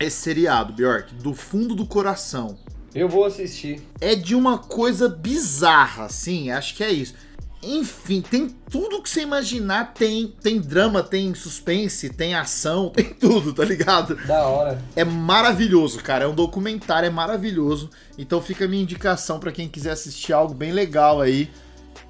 esse 0.00 0.16
seriado, 0.16 0.72
Bjork. 0.72 1.14
Do 1.16 1.34
fundo 1.34 1.74
do 1.74 1.86
coração. 1.86 2.58
Eu 2.94 3.08
vou 3.08 3.24
assistir. 3.24 3.82
É 4.00 4.14
de 4.14 4.34
uma 4.34 4.56
coisa 4.58 5.08
bizarra, 5.08 6.04
assim. 6.04 6.50
Acho 6.50 6.74
que 6.74 6.82
é 6.82 6.90
isso. 6.90 7.14
Enfim, 7.62 8.20
tem 8.20 8.48
tudo 8.70 9.02
que 9.02 9.10
você 9.10 9.22
imaginar. 9.22 9.92
Tem, 9.92 10.28
tem 10.40 10.60
drama, 10.60 11.02
tem 11.02 11.34
suspense, 11.34 12.10
tem 12.10 12.34
ação, 12.34 12.90
tem 12.94 13.06
tudo, 13.06 13.52
tá 13.52 13.64
ligado? 13.64 14.14
Da 14.26 14.46
hora. 14.46 14.80
É 14.94 15.04
maravilhoso, 15.04 15.98
cara. 16.02 16.24
É 16.24 16.28
um 16.28 16.34
documentário, 16.34 17.06
é 17.06 17.10
maravilhoso. 17.10 17.90
Então 18.16 18.40
fica 18.40 18.64
a 18.64 18.68
minha 18.68 18.82
indicação 18.82 19.40
pra 19.40 19.52
quem 19.52 19.68
quiser 19.68 19.90
assistir 19.90 20.32
algo 20.32 20.54
bem 20.54 20.72
legal 20.72 21.20
aí. 21.20 21.50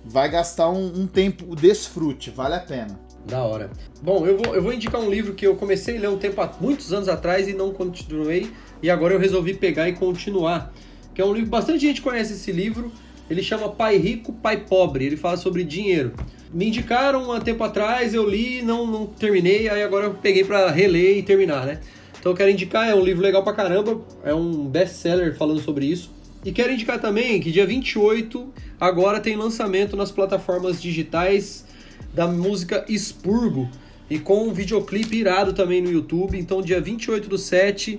Vai 0.05 0.29
gastar 0.29 0.71
um, 0.71 1.01
um 1.01 1.07
tempo, 1.07 1.57
desfrute, 1.57 2.31
vale 2.31 2.55
a 2.55 2.61
pena. 2.61 2.99
Da 3.27 3.43
hora. 3.43 3.71
Bom, 4.01 4.27
eu 4.27 4.39
vou, 4.39 4.55
eu 4.55 4.63
vou 4.63 4.73
indicar 4.73 5.01
um 5.01 5.11
livro 5.11 5.35
que 5.35 5.47
eu 5.47 5.57
comecei 5.57 5.99
a 5.99 6.01
ler 6.01 6.09
um 6.09 6.17
tempo, 6.17 6.41
há 6.41 6.51
muitos 6.61 6.93
anos 6.93 7.09
atrás 7.09 7.49
e 7.49 7.53
não 7.53 7.73
continuei. 7.73 8.51
E 8.83 8.89
agora 8.91 9.15
eu 9.15 9.19
resolvi 9.19 9.55
pegar 9.55 9.89
e 9.89 9.95
continuar. 9.95 10.73
Que 11.15 11.21
é 11.21 11.25
um 11.25 11.33
livro, 11.33 11.51
bastante 11.51 11.81
gente 11.81 12.01
conhece 12.01 12.35
esse 12.35 12.53
livro. 12.53 12.93
Ele 13.31 13.43
chama 13.43 13.69
Pai 13.69 13.97
Rico, 13.97 14.33
Pai 14.33 14.59
Pobre. 14.59 15.05
Ele 15.05 15.17
fala 15.17 15.37
sobre 15.37 15.65
dinheiro. 15.65 16.13
Me 16.53 16.69
indicaram 16.69 17.31
há 17.31 17.41
tempo 17.41 17.63
atrás, 17.63 18.15
eu 18.15 18.29
li, 18.29 18.63
não, 18.63 18.87
não 18.87 19.07
terminei, 19.07 19.69
aí 19.69 19.83
agora 19.83 20.07
eu 20.07 20.15
peguei 20.15 20.45
pra 20.45 20.71
reler 20.71 21.19
e 21.19 21.23
terminar, 21.23 21.67
né? 21.67 21.81
Então 22.19 22.33
eu 22.33 22.37
quero 22.37 22.51
indicar, 22.51 22.89
é 22.89 22.95
um 22.95 23.05
livro 23.05 23.23
legal 23.23 23.45
pra 23.45 23.53
caramba, 23.53 24.01
é 24.25 24.35
um 24.35 24.67
best-seller 24.67 25.37
falando 25.37 25.61
sobre 25.61 25.87
isso. 25.87 26.11
E 26.45 26.53
quero 26.53 26.73
indicar 26.73 27.01
também 27.01 27.39
que 27.41 27.51
dia 27.51 27.67
28 27.67 28.53
agora 28.81 29.21
tem 29.21 29.37
lançamento 29.37 29.97
nas 29.97 30.11
plataformas 30.11 30.81
digitais 30.81 31.67
da 32.15 32.27
música 32.27 32.85
Expurgo 32.89 33.69
e 34.09 34.19
com 34.19 34.49
um 34.49 34.53
videoclipe 34.53 35.17
irado 35.17 35.53
também 35.53 35.83
no 35.83 35.91
YouTube. 35.91 36.39
Então, 36.39 36.63
dia 36.63 36.81
28 36.81 37.29
do 37.29 37.37
7, 37.37 37.99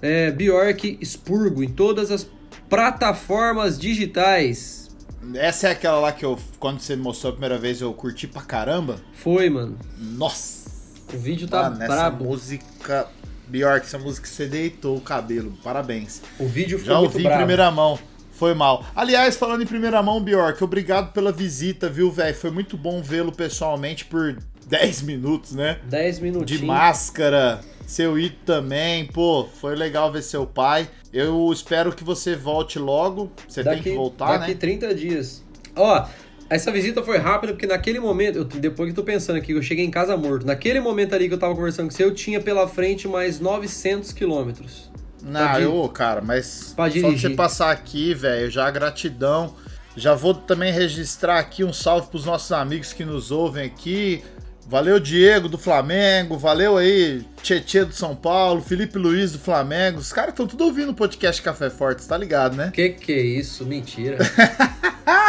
é, 0.00 0.30
Bjork 0.30 0.98
Expurgo 1.00 1.62
em 1.62 1.68
todas 1.68 2.10
as 2.10 2.28
plataformas 2.70 3.78
digitais. 3.78 4.88
Essa 5.34 5.68
é 5.68 5.72
aquela 5.72 5.98
lá 6.00 6.12
que 6.12 6.24
eu, 6.24 6.38
quando 6.58 6.80
você 6.80 6.96
mostrou 6.96 7.30
a 7.30 7.32
primeira 7.32 7.58
vez, 7.58 7.80
eu 7.80 7.92
curti 7.92 8.26
pra 8.26 8.40
caramba. 8.42 8.96
Foi, 9.12 9.50
mano. 9.50 9.76
Nossa! 9.98 10.70
O 11.12 11.18
vídeo 11.18 11.46
tá 11.48 11.66
Ah, 11.66 11.70
nessa 11.70 11.86
brabo. 11.94 12.24
música. 12.24 13.08
Bjork, 13.48 13.84
essa 13.84 13.98
música 13.98 14.28
você 14.28 14.46
deitou 14.46 14.96
o 14.96 15.00
cabelo. 15.00 15.52
Parabéns. 15.62 16.22
O 16.38 16.46
vídeo 16.46 16.78
ficou 16.78 16.94
Já 16.94 17.00
ouvi 17.00 17.26
em 17.26 17.30
primeira 17.30 17.68
mão. 17.70 17.98
Foi 18.32 18.54
mal. 18.54 18.86
Aliás, 18.94 19.36
falando 19.36 19.62
em 19.62 19.66
primeira 19.66 20.00
mão, 20.02 20.22
Bjork, 20.22 20.62
obrigado 20.64 21.12
pela 21.12 21.32
visita, 21.32 21.90
viu, 21.90 22.10
velho? 22.10 22.34
Foi 22.34 22.50
muito 22.50 22.78
bom 22.78 23.02
vê-lo 23.02 23.32
pessoalmente 23.32 24.04
por 24.06 24.38
10 24.70 25.02
minutos, 25.02 25.52
né? 25.52 25.78
10 25.84 26.16
De 26.16 26.22
minutinhos. 26.22 26.62
máscara. 26.62 27.60
Seu 27.86 28.16
Ito 28.16 28.36
também, 28.46 29.06
pô, 29.06 29.48
foi 29.60 29.74
legal 29.74 30.12
ver 30.12 30.22
seu 30.22 30.46
pai. 30.46 30.88
Eu 31.12 31.52
espero 31.52 31.92
que 31.92 32.04
você 32.04 32.36
volte 32.36 32.78
logo. 32.78 33.32
Você 33.48 33.64
tem 33.64 33.82
que 33.82 33.92
voltar, 33.92 34.38
daqui 34.38 34.52
né? 34.52 34.56
30 34.60 34.94
dias. 34.94 35.44
Ó, 35.74 36.06
essa 36.48 36.70
visita 36.70 37.02
foi 37.02 37.18
rápida 37.18 37.52
porque 37.52 37.66
naquele 37.66 37.98
momento, 37.98 38.38
eu, 38.38 38.44
depois 38.44 38.86
que 38.86 38.92
eu 38.92 38.94
tô 38.96 39.02
pensando 39.02 39.36
aqui, 39.36 39.52
eu 39.52 39.62
cheguei 39.62 39.84
em 39.84 39.90
casa 39.90 40.16
morto. 40.16 40.46
Naquele 40.46 40.78
momento 40.78 41.16
ali 41.16 41.26
que 41.26 41.34
eu 41.34 41.38
tava 41.38 41.54
conversando 41.54 41.88
com 41.88 41.94
você, 41.94 42.04
eu 42.04 42.14
tinha 42.14 42.40
pela 42.40 42.68
frente 42.68 43.08
mais 43.08 43.40
900 43.40 44.12
quilômetros. 44.12 44.88
Não, 45.22 45.58
eu, 45.58 45.88
cara, 45.88 46.20
mas 46.20 46.74
só 46.76 46.86
de 46.86 47.00
você 47.00 47.30
passar 47.30 47.72
aqui, 47.72 48.14
velho, 48.14 48.48
já 48.50 48.70
gratidão. 48.70 49.54
Já 49.96 50.14
vou 50.14 50.32
também 50.32 50.72
registrar 50.72 51.38
aqui 51.40 51.64
um 51.64 51.72
salve 51.72 52.06
pros 52.08 52.24
nossos 52.24 52.52
amigos 52.52 52.92
que 52.92 53.04
nos 53.04 53.32
ouvem 53.32 53.64
aqui. 53.64 54.22
Valeu, 54.70 55.00
Diego 55.00 55.48
do 55.48 55.58
Flamengo. 55.58 56.38
Valeu 56.38 56.76
aí, 56.76 57.24
Tietê 57.42 57.84
do 57.84 57.92
São 57.92 58.14
Paulo, 58.14 58.62
Felipe 58.62 58.96
Luiz 58.98 59.32
do 59.32 59.38
Flamengo. 59.40 59.98
Os 59.98 60.12
caras 60.12 60.30
estão 60.30 60.46
tudo 60.46 60.62
ouvindo 60.62 60.90
o 60.90 60.94
podcast 60.94 61.42
Café 61.42 61.68
Forte, 61.68 62.06
tá 62.06 62.16
ligado, 62.16 62.56
né? 62.56 62.70
Que 62.72 62.90
que 62.90 63.12
é 63.12 63.20
isso? 63.20 63.66
Mentira. 63.66 64.18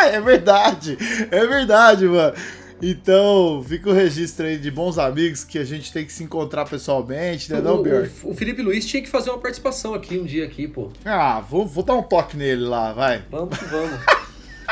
É 0.04 0.19
verdade. 0.19 0.97
É 1.30 1.45
verdade, 1.45 2.06
mano. 2.06 2.34
Então, 2.82 3.63
fica 3.67 3.89
o 3.89 3.93
registro 3.93 4.47
aí 4.47 4.58
de 4.58 4.71
bons 4.71 4.97
amigos 4.97 5.43
que 5.43 5.60
a 5.60 5.63
gente 5.63 5.93
tem 5.93 6.04
que 6.04 6.12
se 6.12 6.23
encontrar 6.23 6.65
pessoalmente, 6.65 7.51
né, 7.51 7.62
não, 7.62 7.80
o, 7.80 7.84
Bjork? 7.84 8.12
o, 8.23 8.32
o 8.32 8.34
Felipe 8.34 8.63
Luiz 8.63 8.84
tinha 8.86 9.01
que 9.04 9.10
fazer 9.10 9.30
uma 9.30 9.38
participação 9.38 9.93
aqui 9.93 10.17
um 10.17 10.25
dia 10.25 10.45
aqui, 10.45 10.67
pô. 10.67 10.89
Ah, 11.06 11.39
vou, 11.39 11.67
vou 11.67 11.84
dar 11.84 11.93
um 11.93 12.01
toque 12.01 12.36
nele 12.36 12.63
lá, 12.63 12.91
vai. 12.93 13.23
Vamos 13.30 13.58
que 13.58 13.65
vamos. 13.65 13.99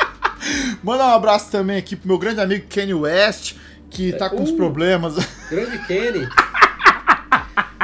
Mandar 0.83 1.07
um 1.09 1.15
abraço 1.15 1.51
também 1.51 1.77
aqui 1.77 1.95
pro 1.95 2.07
meu 2.07 2.17
grande 2.17 2.41
amigo 2.41 2.65
Kanye 2.67 2.95
West, 2.95 3.55
que 3.89 4.13
tá 4.13 4.29
com 4.29 4.41
uns 4.41 4.51
uh. 4.51 4.55
problemas. 4.55 5.15
Grande 5.49 5.77
Kenny. 5.87 6.27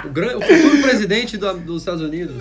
O, 0.05 0.09
gran- 0.09 0.37
o 0.37 0.41
futuro 0.41 0.81
presidente 0.81 1.37
do- 1.37 1.57
dos 1.57 1.81
Estados 1.81 2.01
Unidos. 2.01 2.35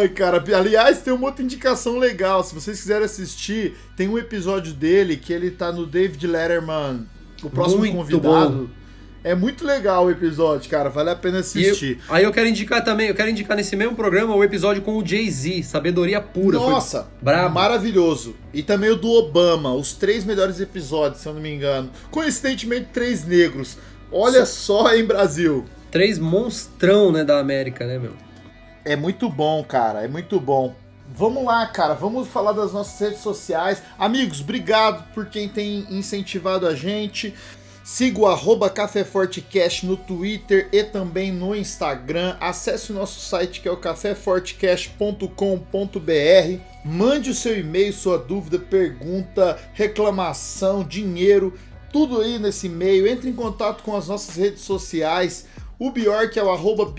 Ai, 0.00 0.08
cara, 0.08 0.42
aliás, 0.56 1.00
tem 1.00 1.12
uma 1.12 1.26
outra 1.28 1.42
indicação 1.44 1.98
legal. 1.98 2.42
Se 2.42 2.54
vocês 2.54 2.80
quiserem 2.80 3.04
assistir, 3.04 3.76
tem 3.96 4.08
um 4.08 4.18
episódio 4.18 4.72
dele 4.72 5.16
que 5.16 5.32
ele 5.32 5.50
tá 5.50 5.70
no 5.70 5.86
David 5.86 6.26
Letterman, 6.26 7.06
o 7.42 7.50
próximo 7.50 7.80
Muito 7.80 7.96
convidado. 7.96 8.70
É 9.28 9.34
muito 9.34 9.64
legal 9.66 10.06
o 10.06 10.10
episódio, 10.10 10.70
cara. 10.70 10.88
Vale 10.88 11.10
a 11.10 11.16
pena 11.16 11.38
eu- 11.38 11.40
assistir. 11.40 11.98
aí 12.08 12.22
eu 12.22 12.30
quero 12.32 12.46
indicar 12.48 12.84
também, 12.84 13.08
eu 13.08 13.14
quero 13.14 13.28
indicar 13.28 13.56
nesse 13.56 13.74
mesmo 13.74 13.96
programa 13.96 14.32
o 14.36 14.44
episódio 14.44 14.82
com 14.82 14.96
o 14.96 15.04
Jay-Z, 15.04 15.64
Sabedoria 15.64 16.20
Pura. 16.20 16.58
Nossa, 16.58 17.08
brabo. 17.20 17.52
maravilhoso. 17.52 18.36
E 18.54 18.62
também 18.62 18.90
o 18.90 18.94
do 18.96 19.10
Obama, 19.10 19.74
os 19.74 19.94
três 19.94 20.24
melhores 20.24 20.60
episódios, 20.60 21.22
se 21.22 21.28
eu 21.28 21.34
não 21.34 21.40
me 21.40 21.52
engano. 21.52 21.90
Coincidentemente, 22.10 22.88
três 22.92 23.24
negros. 23.26 23.76
Olha 24.12 24.46
só, 24.46 24.94
em 24.94 25.04
Brasil. 25.04 25.64
Três 25.90 26.18
monstrão, 26.20 27.10
né, 27.10 27.24
da 27.24 27.40
América, 27.40 27.84
né, 27.84 27.98
meu? 27.98 28.12
É 28.84 28.94
muito 28.94 29.28
bom, 29.28 29.64
cara, 29.64 30.04
é 30.04 30.08
muito 30.08 30.38
bom. 30.38 30.72
Vamos 31.14 31.44
lá, 31.44 31.64
cara, 31.66 31.94
vamos 31.94 32.26
falar 32.28 32.52
das 32.52 32.72
nossas 32.72 32.98
redes 33.00 33.20
sociais. 33.20 33.80
Amigos, 33.98 34.40
obrigado 34.40 35.04
por 35.14 35.26
quem 35.26 35.48
tem 35.48 35.86
incentivado 35.88 36.66
a 36.66 36.74
gente. 36.74 37.32
Siga 37.86 38.18
o 38.18 38.26
arroba 38.26 38.68
Fortecast 39.08 39.86
no 39.86 39.96
Twitter 39.96 40.68
e 40.72 40.82
também 40.82 41.30
no 41.30 41.54
Instagram. 41.54 42.36
Acesse 42.40 42.90
o 42.90 42.94
nosso 42.96 43.20
site 43.20 43.60
que 43.60 43.68
é 43.68 43.70
o 43.70 43.76
caféfortecast.com.br. 43.76 46.60
Mande 46.84 47.30
o 47.30 47.34
seu 47.34 47.56
e-mail, 47.56 47.92
sua 47.92 48.18
dúvida, 48.18 48.58
pergunta, 48.58 49.56
reclamação, 49.72 50.82
dinheiro, 50.82 51.54
tudo 51.92 52.20
aí 52.20 52.40
nesse 52.40 52.66
e-mail. 52.66 53.06
Entre 53.06 53.30
em 53.30 53.34
contato 53.34 53.84
com 53.84 53.94
as 53.94 54.08
nossas 54.08 54.34
redes 54.34 54.62
sociais. 54.62 55.46
O 55.78 55.92
Bjork 55.92 56.36
é 56.36 56.42
o 56.42 56.50
arroba 56.50 56.92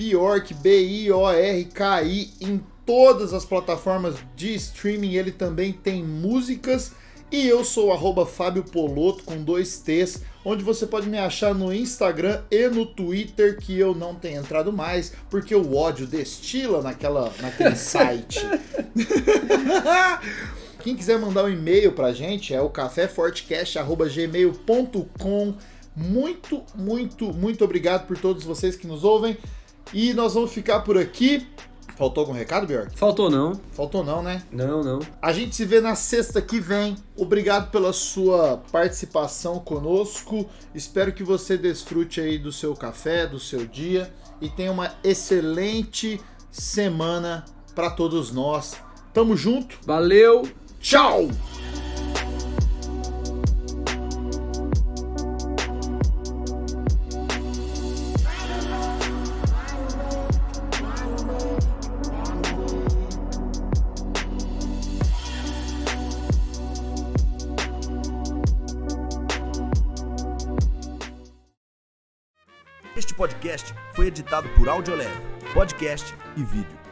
B-I-O-R-K-I, 0.56 2.34
em 2.40 2.64
todas 2.86 3.34
as 3.34 3.44
plataformas 3.44 4.16
de 4.38 4.56
streaming. 4.56 5.16
Ele 5.16 5.34
também 5.34 5.74
tem 5.74 6.02
músicas. 6.02 6.94
E 7.30 7.46
eu 7.46 7.66
sou 7.66 7.88
o 7.88 7.92
arroba 7.92 8.26
Fábio 8.26 8.64
Poloto, 8.64 9.26
com 9.26 9.44
dois 9.44 9.80
T's, 9.80 10.22
onde 10.50 10.64
você 10.64 10.88
pode 10.88 11.10
me 11.10 11.18
achar 11.18 11.54
no 11.54 11.74
Instagram 11.74 12.42
e 12.50 12.70
no 12.70 12.86
Twitter, 12.86 13.58
que 13.58 13.78
eu 13.78 13.94
não 13.94 14.16
tenho 14.16 14.40
entrado 14.40 14.72
mais, 14.72 15.12
porque 15.30 15.54
o 15.54 15.76
ódio 15.76 16.08
destila 16.08 16.82
naquela, 16.82 17.34
naquele 17.42 17.76
site. 17.92 18.40
Quem 20.80 20.96
quiser 20.96 21.20
mandar 21.20 21.44
um 21.44 21.50
e-mail 21.50 21.92
pra 21.92 22.14
gente 22.14 22.54
é 22.54 22.62
o 22.62 22.70
caféfortecast.gmail.com. 22.70 25.54
Muito, 25.94 26.64
muito, 26.74 27.34
muito 27.34 27.66
obrigado 27.66 28.08
por 28.08 28.18
todos 28.18 28.46
vocês 28.46 28.78
que 28.78 28.88
nos 28.88 29.04
ouvem. 29.04 29.38
E 29.94 30.14
nós 30.14 30.34
vamos 30.34 30.54
ficar 30.54 30.80
por 30.80 30.98
aqui. 30.98 31.46
Faltou 31.98 32.22
algum 32.22 32.34
recado, 32.34 32.68
Bjork? 32.68 32.96
Faltou 32.96 33.28
não? 33.28 33.60
Faltou 33.72 34.04
não, 34.04 34.22
né? 34.22 34.44
Não, 34.52 34.84
não. 34.84 35.00
A 35.20 35.34
gente 35.34 35.56
se 35.56 35.66
vê 35.66 35.82
na 35.82 35.96
sexta 35.96 36.40
que 36.40 36.60
vem. 36.60 36.96
Obrigado 37.16 37.72
pela 37.72 37.92
sua 37.92 38.62
participação 38.72 39.58
conosco. 39.58 40.48
Espero 40.76 41.12
que 41.12 41.24
você 41.24 41.58
desfrute 41.58 42.22
aí 42.22 42.38
do 42.38 42.52
seu 42.52 42.76
café, 42.76 43.26
do 43.26 43.40
seu 43.40 43.66
dia 43.66 44.14
e 44.40 44.48
tenha 44.48 44.72
uma 44.72 44.94
excelente 45.04 46.22
semana 46.52 47.44
para 47.74 47.90
todos 47.90 48.32
nós. 48.32 48.78
Tamo 49.12 49.36
junto. 49.36 49.80
Valeu. 49.84 50.48
Tchau. 50.80 51.30
Editado 74.08 74.48
por 74.50 74.70
Audiolab, 74.70 75.12
podcast 75.54 76.14
e 76.36 76.44
vídeo. 76.44 76.87